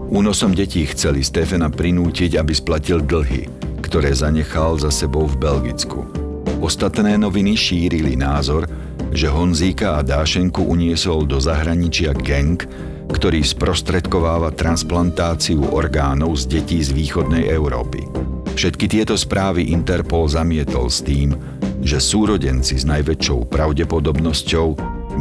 Únosom 0.08 0.56
detí 0.56 0.88
chceli 0.88 1.20
Stefana 1.20 1.68
prinútiť, 1.68 2.40
aby 2.40 2.56
splatil 2.56 3.04
dlhy, 3.04 3.52
ktoré 3.84 4.16
zanechal 4.16 4.80
za 4.80 4.88
sebou 4.88 5.28
v 5.28 5.36
Belgicku. 5.36 6.23
Ostatné 6.62 7.18
noviny 7.18 7.54
šírili 7.58 8.14
názor, 8.18 8.70
že 9.14 9.30
Honzíka 9.30 9.98
a 9.98 10.06
Dášenku 10.06 10.62
uniesol 10.62 11.26
do 11.26 11.38
zahraničia 11.38 12.14
gang, 12.14 12.58
ktorý 13.10 13.46
sprostredkováva 13.46 14.50
transplantáciu 14.54 15.62
orgánov 15.70 16.34
z 16.40 16.58
detí 16.58 16.82
z 16.82 16.90
východnej 16.90 17.46
Európy. 17.52 18.02
Všetky 18.54 18.86
tieto 18.86 19.14
správy 19.18 19.74
Interpol 19.74 20.30
zamietol 20.30 20.90
s 20.90 21.02
tým, 21.02 21.34
že 21.84 22.00
súrodenci 22.00 22.80
s 22.80 22.84
najväčšou 22.86 23.50
pravdepodobnosťou 23.50 24.68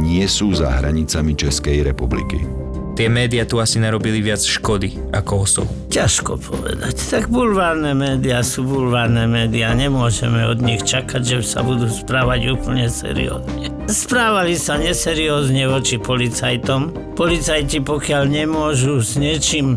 nie 0.00 0.24
sú 0.26 0.54
za 0.56 0.70
hranicami 0.80 1.36
Českej 1.36 1.86
republiky. 1.86 2.63
Tie 2.94 3.10
médiá 3.10 3.42
tu 3.42 3.58
asi 3.58 3.82
narobili 3.82 4.22
viac 4.22 4.38
škody 4.38 5.10
ako 5.10 5.32
osov. 5.42 5.66
Ťažko 5.90 6.38
povedať. 6.38 6.94
Tak 7.10 7.26
bulvárne 7.26 7.90
médiá 7.90 8.38
sú 8.46 8.62
bulvárne 8.62 9.26
médiá. 9.26 9.74
Nemôžeme 9.74 10.46
od 10.46 10.62
nich 10.62 10.86
čakať, 10.86 11.22
že 11.26 11.36
sa 11.42 11.66
budú 11.66 11.90
správať 11.90 12.54
úplne 12.54 12.86
seriózne. 12.86 13.74
Správali 13.90 14.54
sa 14.54 14.78
neseriózne 14.78 15.66
voči 15.66 15.98
policajtom. 15.98 16.94
Policajti 17.18 17.82
pokiaľ 17.82 18.30
nemôžu 18.30 19.02
s 19.02 19.18
niečím 19.18 19.74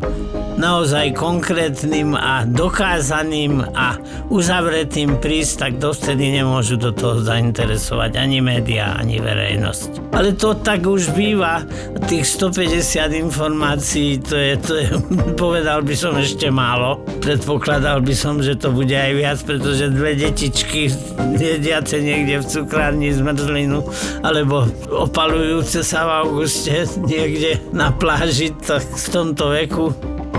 naozaj 0.58 1.14
konkrétnym 1.14 2.18
a 2.18 2.44
dokázaným 2.44 3.62
a 3.78 4.02
uzavretým 4.34 5.22
prísť, 5.22 5.54
tak 5.62 5.72
dovtedy 5.78 6.42
nemôžu 6.42 6.82
do 6.82 6.90
toho 6.92 7.22
zainteresovať 7.22 8.18
ani 8.18 8.42
médiá, 8.42 8.98
ani 8.98 9.22
verejnosť. 9.22 10.14
Ale 10.18 10.34
to 10.34 10.58
tak 10.58 10.84
už 10.84 11.14
býva, 11.14 11.62
tých 12.10 12.26
150 12.26 13.14
informácií, 13.22 14.18
to 14.18 14.34
je, 14.34 14.54
to 14.58 14.74
je, 14.82 14.88
povedal 15.42 15.86
by 15.86 15.94
som 15.94 16.18
ešte 16.18 16.50
málo. 16.50 17.06
Predpokladal 17.22 18.02
by 18.02 18.16
som, 18.18 18.42
že 18.42 18.58
to 18.58 18.74
bude 18.74 18.94
aj 18.94 19.14
viac, 19.14 19.40
pretože 19.46 19.94
dve 19.94 20.18
detičky 20.18 20.90
jediace 21.38 22.02
niekde 22.02 22.42
v 22.42 22.46
cukrárni 22.50 23.14
zmrzlinu 23.14 23.86
alebo 24.26 24.66
opalujúce 24.90 25.86
sa 25.86 26.10
v 26.10 26.12
auguste 26.26 26.90
niekde 27.06 27.62
na 27.70 27.94
pláži, 27.94 28.50
tak 28.58 28.82
v 28.82 29.08
tomto 29.14 29.54
veku 29.54 29.94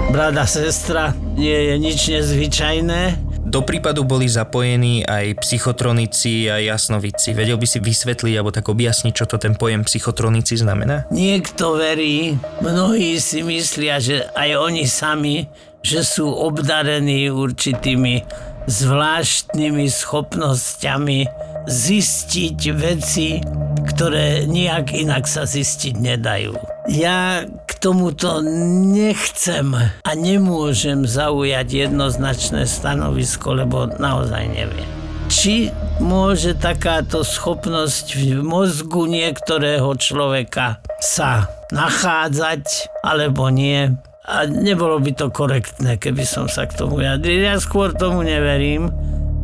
brada, 0.08 0.48
sestra, 0.48 1.12
nie 1.36 1.52
je 1.52 1.74
nič 1.76 2.00
nezvyčajné. 2.08 3.00
Do 3.48 3.64
prípadu 3.64 4.04
boli 4.04 4.28
zapojení 4.28 5.08
aj 5.08 5.40
psychotronici 5.40 6.52
a 6.52 6.60
jasnovici. 6.60 7.32
Vedel 7.32 7.56
by 7.56 7.64
si 7.64 7.80
vysvetliť 7.80 8.34
alebo 8.36 8.52
tak 8.52 8.68
objasniť, 8.68 9.12
čo 9.16 9.24
to 9.24 9.40
ten 9.40 9.56
pojem 9.56 9.88
psychotronici 9.88 10.60
znamená? 10.60 11.08
Niekto 11.08 11.80
verí, 11.80 12.36
mnohí 12.60 13.16
si 13.16 13.40
myslia, 13.40 14.04
že 14.04 14.28
aj 14.36 14.50
oni 14.52 14.84
sami, 14.84 15.48
že 15.80 16.04
sú 16.04 16.28
obdarení 16.28 17.32
určitými 17.32 18.20
zvláštnymi 18.68 19.86
schopnosťami 19.88 21.18
zistiť 21.64 22.60
veci, 22.76 23.40
ktoré 23.96 24.44
nejak 24.44 24.92
inak 24.92 25.24
sa 25.24 25.48
zistiť 25.48 25.96
nedajú. 25.96 26.52
Ja 26.92 27.48
tomuto 27.78 28.42
nechcem 28.92 29.72
a 30.02 30.10
nemôžem 30.18 31.06
zaujať 31.06 31.88
jednoznačné 31.88 32.66
stanovisko, 32.66 33.54
lebo 33.54 33.86
naozaj 33.98 34.44
neviem. 34.50 34.90
Či 35.28 35.70
môže 36.00 36.56
takáto 36.56 37.20
schopnosť 37.20 38.16
v 38.16 38.40
mozgu 38.40 39.04
niektorého 39.06 39.92
človeka 40.00 40.80
sa 40.98 41.46
nachádzať, 41.68 42.88
alebo 43.04 43.52
nie. 43.52 43.92
A 44.28 44.44
nebolo 44.48 45.00
by 45.00 45.12
to 45.16 45.28
korektné, 45.28 46.00
keby 46.00 46.24
som 46.24 46.48
sa 46.48 46.64
k 46.64 46.76
tomu 46.76 47.00
jadril. 47.00 47.44
Ja 47.44 47.60
skôr 47.60 47.92
tomu 47.92 48.24
neverím, 48.24 48.88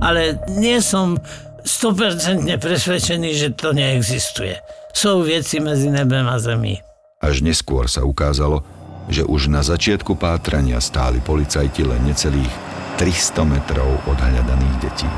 ale 0.00 0.40
nie 0.56 0.80
som 0.80 1.20
100% 1.64 2.48
presvedčený, 2.60 3.30
že 3.32 3.48
to 3.56 3.72
neexistuje. 3.72 4.60
Sú 4.92 5.24
veci 5.24 5.60
medzi 5.60 5.88
nebem 5.88 6.28
a 6.28 6.36
zemí. 6.36 6.93
Až 7.24 7.40
neskôr 7.40 7.88
sa 7.88 8.04
ukázalo, 8.04 8.60
že 9.08 9.24
už 9.24 9.48
na 9.48 9.64
začiatku 9.64 10.12
pátrania 10.20 10.76
stáli 10.76 11.24
policajti 11.24 11.80
len 11.80 12.04
necelých 12.04 12.52
300 13.00 13.48
metrov 13.48 13.96
od 14.04 14.18
hľadaných 14.20 14.76
detí. 14.84 15.08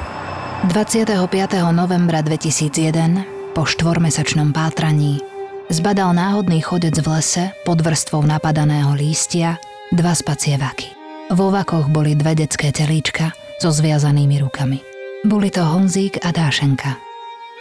25. 0.70 1.18
novembra 1.74 2.22
2001, 2.22 3.26
po 3.58 3.66
štvormesačnom 3.66 4.54
pátraní, 4.54 5.18
zbadal 5.66 6.14
náhodný 6.14 6.62
chodec 6.62 6.94
v 6.94 7.18
lese 7.18 7.50
pod 7.66 7.82
vrstvou 7.82 8.22
napadaného 8.22 8.94
lístia 8.94 9.58
dva 9.90 10.14
spacievaky. 10.14 10.94
Vo 11.34 11.50
vakoch 11.50 11.90
boli 11.90 12.14
dve 12.14 12.38
detské 12.38 12.70
telíčka 12.70 13.34
so 13.58 13.74
zviazanými 13.74 14.38
rukami. 14.46 14.78
Boli 15.26 15.50
to 15.50 15.66
Honzík 15.66 16.22
a 16.22 16.30
Dášenka. 16.30 17.02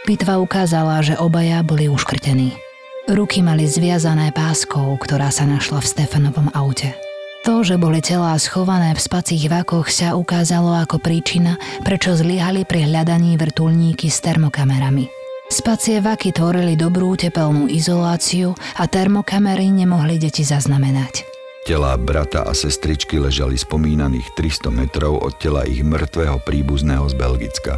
Pitva 0.05 0.37
ukázala, 0.37 1.01
že 1.01 1.17
obaja 1.17 1.65
boli 1.65 1.89
uškrtení. 1.89 2.64
Ruky 3.05 3.45
mali 3.45 3.69
zviazané 3.69 4.33
páskou, 4.33 4.97
ktorá 4.97 5.29
sa 5.29 5.45
našla 5.45 5.77
v 5.77 5.89
Stefanovom 5.93 6.49
aute. 6.57 6.97
To, 7.45 7.61
že 7.61 7.77
boli 7.77 8.01
telá 8.01 8.33
schované 8.41 8.97
v 8.97 9.05
spacích 9.05 9.45
vakoch, 9.45 9.93
sa 9.93 10.17
ukázalo 10.17 10.73
ako 10.73 10.97
príčina, 10.97 11.61
prečo 11.85 12.17
zlyhali 12.17 12.65
pri 12.65 12.89
hľadaní 12.89 13.37
vrtulníky 13.37 14.09
s 14.09 14.25
termokamerami. 14.25 15.05
Spacie 15.53 16.01
vaky 16.01 16.33
tvorili 16.33 16.73
dobrú 16.73 17.13
tepelnú 17.13 17.69
izoláciu 17.69 18.57
a 18.81 18.89
termokamery 18.89 19.69
nemohli 19.69 20.17
deti 20.17 20.41
zaznamenať. 20.41 21.29
Telá 21.69 21.93
brata 22.01 22.41
a 22.41 22.57
sestričky 22.57 23.21
ležali 23.21 23.53
spomínaných 23.53 24.33
300 24.33 24.73
metrov 24.73 25.21
od 25.21 25.37
tela 25.37 25.61
ich 25.69 25.85
mŕtvého 25.85 26.41
príbuzného 26.41 27.05
z 27.05 27.13
Belgicka. 27.13 27.77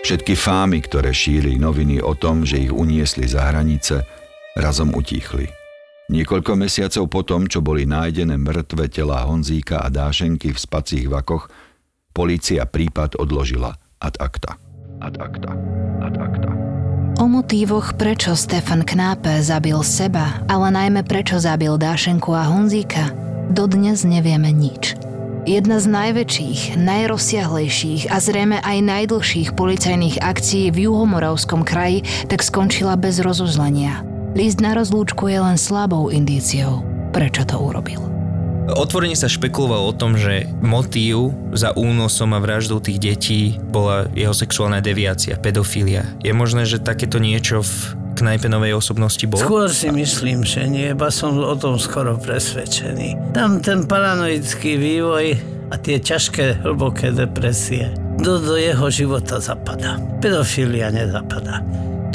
Všetky 0.00 0.32
fámy, 0.32 0.80
ktoré 0.80 1.12
šíri 1.12 1.60
noviny 1.60 2.00
o 2.00 2.16
tom, 2.16 2.48
že 2.48 2.56
ich 2.56 2.72
uniesli 2.72 3.28
za 3.28 3.52
hranice, 3.52 4.24
razom 4.56 4.96
utíchli. 4.96 5.52
Niekoľko 6.06 6.56
mesiacov 6.56 7.04
potom, 7.12 7.50
čo 7.50 7.60
boli 7.60 7.84
nájdené 7.84 8.40
mŕtve 8.40 8.88
tela 8.88 9.26
Honzíka 9.26 9.82
a 9.82 9.90
Dášenky 9.92 10.54
v 10.54 10.58
spacích 10.58 11.06
vakoch, 11.10 11.50
polícia 12.14 12.64
prípad 12.64 13.20
odložila 13.20 13.76
ad 14.00 14.16
acta. 14.16 14.56
Ad 15.02 15.18
acta. 15.20 15.50
Ad 16.00 16.14
acta. 16.16 16.50
O 17.16 17.26
motívoch, 17.26 17.96
prečo 17.96 18.36
Stefan 18.36 18.84
Knápe 18.84 19.40
zabil 19.40 19.76
seba, 19.82 20.46
ale 20.46 20.68
najmä 20.68 21.02
prečo 21.02 21.40
zabil 21.40 21.74
Dášenku 21.74 22.30
a 22.32 22.46
Honzíka, 22.48 23.12
dodnes 23.50 24.06
nevieme 24.06 24.52
nič. 24.54 24.94
Jedna 25.46 25.78
z 25.78 25.86
najväčších, 25.90 26.76
najrozsiahlejších 26.76 28.10
a 28.10 28.16
zrejme 28.18 28.58
aj 28.62 28.78
najdlhších 28.82 29.54
policajných 29.54 30.22
akcií 30.22 30.70
v 30.74 30.90
juhomoravskom 30.90 31.62
kraji 31.66 32.06
tak 32.30 32.46
skončila 32.46 32.94
bez 32.94 33.18
rozuzlenia– 33.22 34.02
List 34.36 34.60
na 34.60 34.76
rozlúčku 34.76 35.32
je 35.32 35.40
len 35.40 35.56
slabou 35.56 36.12
indíciou, 36.12 36.84
prečo 37.08 37.48
to 37.48 37.56
urobil. 37.56 38.04
Otvorene 38.68 39.16
sa 39.16 39.32
špekulovalo 39.32 39.88
o 39.88 39.96
tom, 39.96 40.12
že 40.12 40.44
motív 40.60 41.32
za 41.56 41.72
únosom 41.72 42.36
a 42.36 42.38
vraždou 42.44 42.84
tých 42.84 43.00
detí 43.00 43.40
bola 43.72 44.04
jeho 44.12 44.36
sexuálna 44.36 44.84
deviácia, 44.84 45.40
pedofília. 45.40 46.04
Je 46.20 46.36
možné, 46.36 46.68
že 46.68 46.84
takéto 46.84 47.16
niečo 47.16 47.64
v 47.64 47.96
knajpenovej 48.20 48.76
osobnosti 48.76 49.24
bolo? 49.24 49.40
Skôr 49.40 49.72
si 49.72 49.88
myslím, 49.88 50.44
že 50.44 50.68
nie, 50.68 50.92
iba 50.92 51.08
som 51.08 51.32
o 51.40 51.56
tom 51.56 51.80
skoro 51.80 52.20
presvedčený. 52.20 53.32
Tam 53.32 53.64
ten 53.64 53.88
paranoický 53.88 54.76
vývoj 54.76 55.32
a 55.72 55.80
tie 55.80 55.96
ťažké, 55.96 56.60
hlboké 56.60 57.08
depresie 57.08 57.88
do, 58.20 58.36
do 58.36 58.60
jeho 58.60 58.92
života 58.92 59.40
zapadá. 59.40 59.96
Pedofília 60.20 60.92
nezapadá 60.92 61.64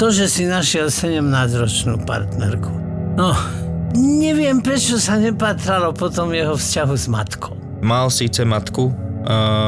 to, 0.02 0.10
že 0.10 0.26
si 0.26 0.50
našiel 0.50 0.90
17-ročnú 0.90 2.02
partnerku. 2.02 2.74
No, 3.14 3.30
neviem, 3.94 4.58
prečo 4.58 4.98
sa 4.98 5.14
nepatralo 5.14 5.94
potom 5.94 6.34
jeho 6.34 6.58
vzťahu 6.58 6.94
s 6.98 7.06
matkou. 7.06 7.54
Mal 7.86 8.10
síce 8.10 8.42
matku, 8.42 8.90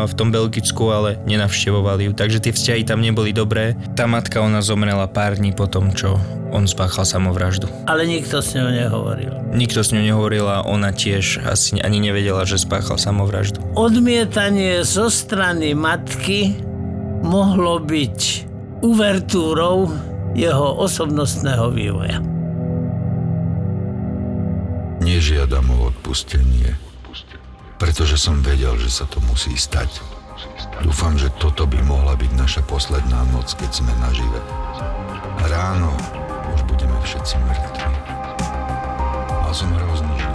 v 0.02 0.12
tom 0.18 0.34
Belgicku, 0.34 0.90
ale 0.90 1.22
nenavštevovali 1.30 2.10
ju, 2.10 2.12
takže 2.18 2.42
tie 2.42 2.50
vzťahy 2.50 2.82
tam 2.82 2.98
neboli 2.98 3.30
dobré. 3.30 3.78
Tá 3.94 4.10
matka, 4.10 4.42
ona 4.42 4.58
zomrela 4.58 5.06
pár 5.06 5.38
dní 5.38 5.54
po 5.54 5.70
tom, 5.70 5.94
čo 5.94 6.18
on 6.50 6.66
spáchal 6.66 7.06
samovraždu. 7.06 7.70
Ale 7.86 8.02
nikto 8.02 8.42
s 8.42 8.58
ňou 8.58 8.74
nehovoril. 8.74 9.54
Nikto 9.54 9.86
s 9.86 9.94
ňou 9.94 10.02
nehovoril 10.02 10.50
a 10.50 10.66
ona 10.66 10.90
tiež 10.90 11.46
asi 11.46 11.78
ani 11.78 12.02
nevedela, 12.02 12.42
že 12.42 12.58
spáchal 12.58 12.98
samovraždu. 12.98 13.62
Odmietanie 13.78 14.82
zo 14.82 15.06
strany 15.06 15.78
matky 15.78 16.58
mohlo 17.22 17.78
byť 17.78 18.18
uvertúrou 18.82 20.10
jeho 20.34 20.74
osobnostného 20.82 21.70
vývoja. 21.70 22.18
Nežiadam 25.00 25.70
o 25.70 25.94
odpustenie, 25.94 26.74
pretože 27.78 28.18
som 28.18 28.42
vedel, 28.42 28.74
že 28.82 28.90
sa 28.90 29.06
to 29.06 29.22
musí 29.30 29.54
stať. 29.54 30.02
Dúfam, 30.82 31.14
že 31.14 31.30
toto 31.38 31.70
by 31.70 31.78
mohla 31.86 32.18
byť 32.18 32.30
naša 32.34 32.62
posledná 32.66 33.22
noc, 33.30 33.54
keď 33.54 33.70
sme 33.70 33.92
nažive. 34.02 34.40
Ráno 35.46 35.94
už 36.56 36.60
budeme 36.66 36.96
všetci 37.04 37.34
mŕtvi. 37.46 37.84
Mal 39.44 39.52
som 39.54 39.70
hrozný 39.70 40.12
život. 40.18 40.33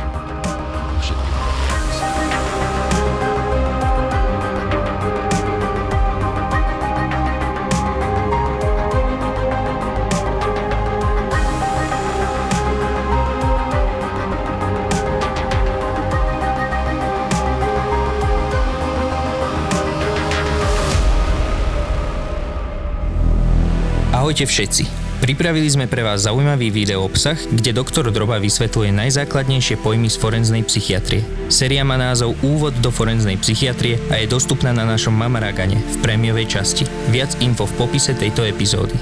Ahojte 24.20 24.44
všetci. 24.44 24.84
Pripravili 25.24 25.72
sme 25.72 25.88
pre 25.88 26.04
vás 26.04 26.28
zaujímavý 26.28 26.76
video 26.76 27.08
obsah, 27.08 27.40
kde 27.40 27.72
doktor 27.72 28.12
Droba 28.12 28.36
vysvetľuje 28.36 28.92
najzákladnejšie 28.92 29.80
pojmy 29.80 30.12
z 30.12 30.20
forenznej 30.20 30.68
psychiatrie. 30.68 31.24
Séria 31.48 31.88
má 31.88 31.96
názov 31.96 32.36
Úvod 32.44 32.76
do 32.84 32.92
forenznej 32.92 33.40
psychiatrie 33.40 33.96
a 34.12 34.20
je 34.20 34.28
dostupná 34.28 34.76
na 34.76 34.84
našom 34.84 35.16
Mamaragane 35.16 35.80
v 35.80 35.96
prémiovej 36.04 36.52
časti. 36.52 36.84
Viac 37.16 37.40
info 37.40 37.64
v 37.64 37.80
popise 37.80 38.12
tejto 38.12 38.44
epizódy. 38.44 39.00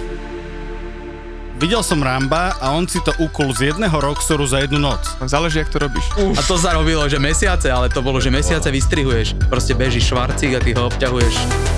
Videl 1.57 1.81
som 1.81 1.97
Ramba 1.97 2.53
a 2.61 2.77
on 2.77 2.85
si 2.85 3.01
to 3.01 3.09
ukul 3.17 3.49
z 3.57 3.73
jedného 3.73 3.97
roxoru 3.97 4.45
za 4.45 4.61
jednu 4.61 4.77
noc. 4.77 5.01
Záleží, 5.25 5.65
jak 5.65 5.73
to 5.73 5.81
robíš. 5.81 6.05
Uf. 6.13 6.37
A 6.37 6.45
to 6.45 6.61
sa 6.61 6.77
robilo, 6.77 7.01
že 7.09 7.17
mesiace, 7.17 7.73
ale 7.73 7.89
to 7.89 8.05
bolo, 8.05 8.21
že 8.21 8.29
mesiace 8.29 8.69
vystrihuješ. 8.69 9.33
Proste 9.49 9.73
bežíš 9.73 10.13
švarcík 10.13 10.53
a 10.53 10.61
ty 10.61 10.77
ho 10.77 10.85
obťahuješ 10.85 11.76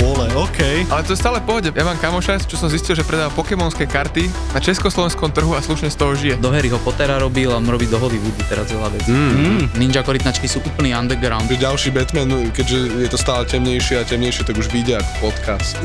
vole, 0.00 0.26
OK. 0.36 0.86
Ale 0.90 1.02
to 1.02 1.12
je 1.12 1.18
stále 1.18 1.40
pohode. 1.42 1.72
Ja 1.72 1.84
mám 1.84 1.98
kamoša, 1.98 2.44
čo 2.44 2.60
som 2.60 2.68
zistil, 2.68 2.94
že 2.94 3.04
predáva 3.04 3.32
pokémonské 3.32 3.88
karty 3.88 4.28
na 4.52 4.60
československom 4.60 5.32
trhu 5.32 5.56
a 5.56 5.60
slušne 5.64 5.88
z 5.88 5.96
toho 5.96 6.12
žije. 6.14 6.34
Do 6.38 6.52
Harryho 6.52 6.76
Pottera 6.84 7.16
robil 7.16 7.48
a 7.48 7.58
robí 7.58 7.88
do 7.88 7.96
Hollywoodu 7.96 8.42
teraz 8.46 8.68
veľa 8.68 8.88
vecí. 8.92 9.10
Mm. 9.10 9.32
mm. 9.32 9.64
Ninja 9.80 10.04
korytnačky 10.04 10.46
sú 10.46 10.60
úplný 10.62 10.92
underground. 10.92 11.48
Ďalší 11.48 11.90
Batman, 11.96 12.52
keďže 12.52 12.78
je 13.02 13.08
to 13.08 13.18
stále 13.18 13.48
temnejšie 13.48 14.00
a 14.00 14.04
temnejšie, 14.04 14.44
tak 14.44 14.60
už 14.60 14.68
vyjde 14.68 15.00
ako 15.00 15.32
podcast. 15.32 15.80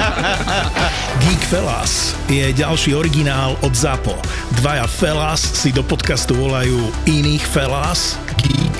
Geek 1.22 1.42
Fellas 1.52 2.16
je 2.32 2.48
ďalší 2.56 2.96
originál 2.96 3.60
od 3.60 3.72
ZAPO. 3.76 4.16
Dvaja 4.58 4.88
Fellas 4.88 5.44
si 5.44 5.68
do 5.70 5.84
podcastu 5.84 6.32
volajú 6.32 6.88
iných 7.04 7.44
Fellas, 7.44 8.16
Geeks 8.40 8.79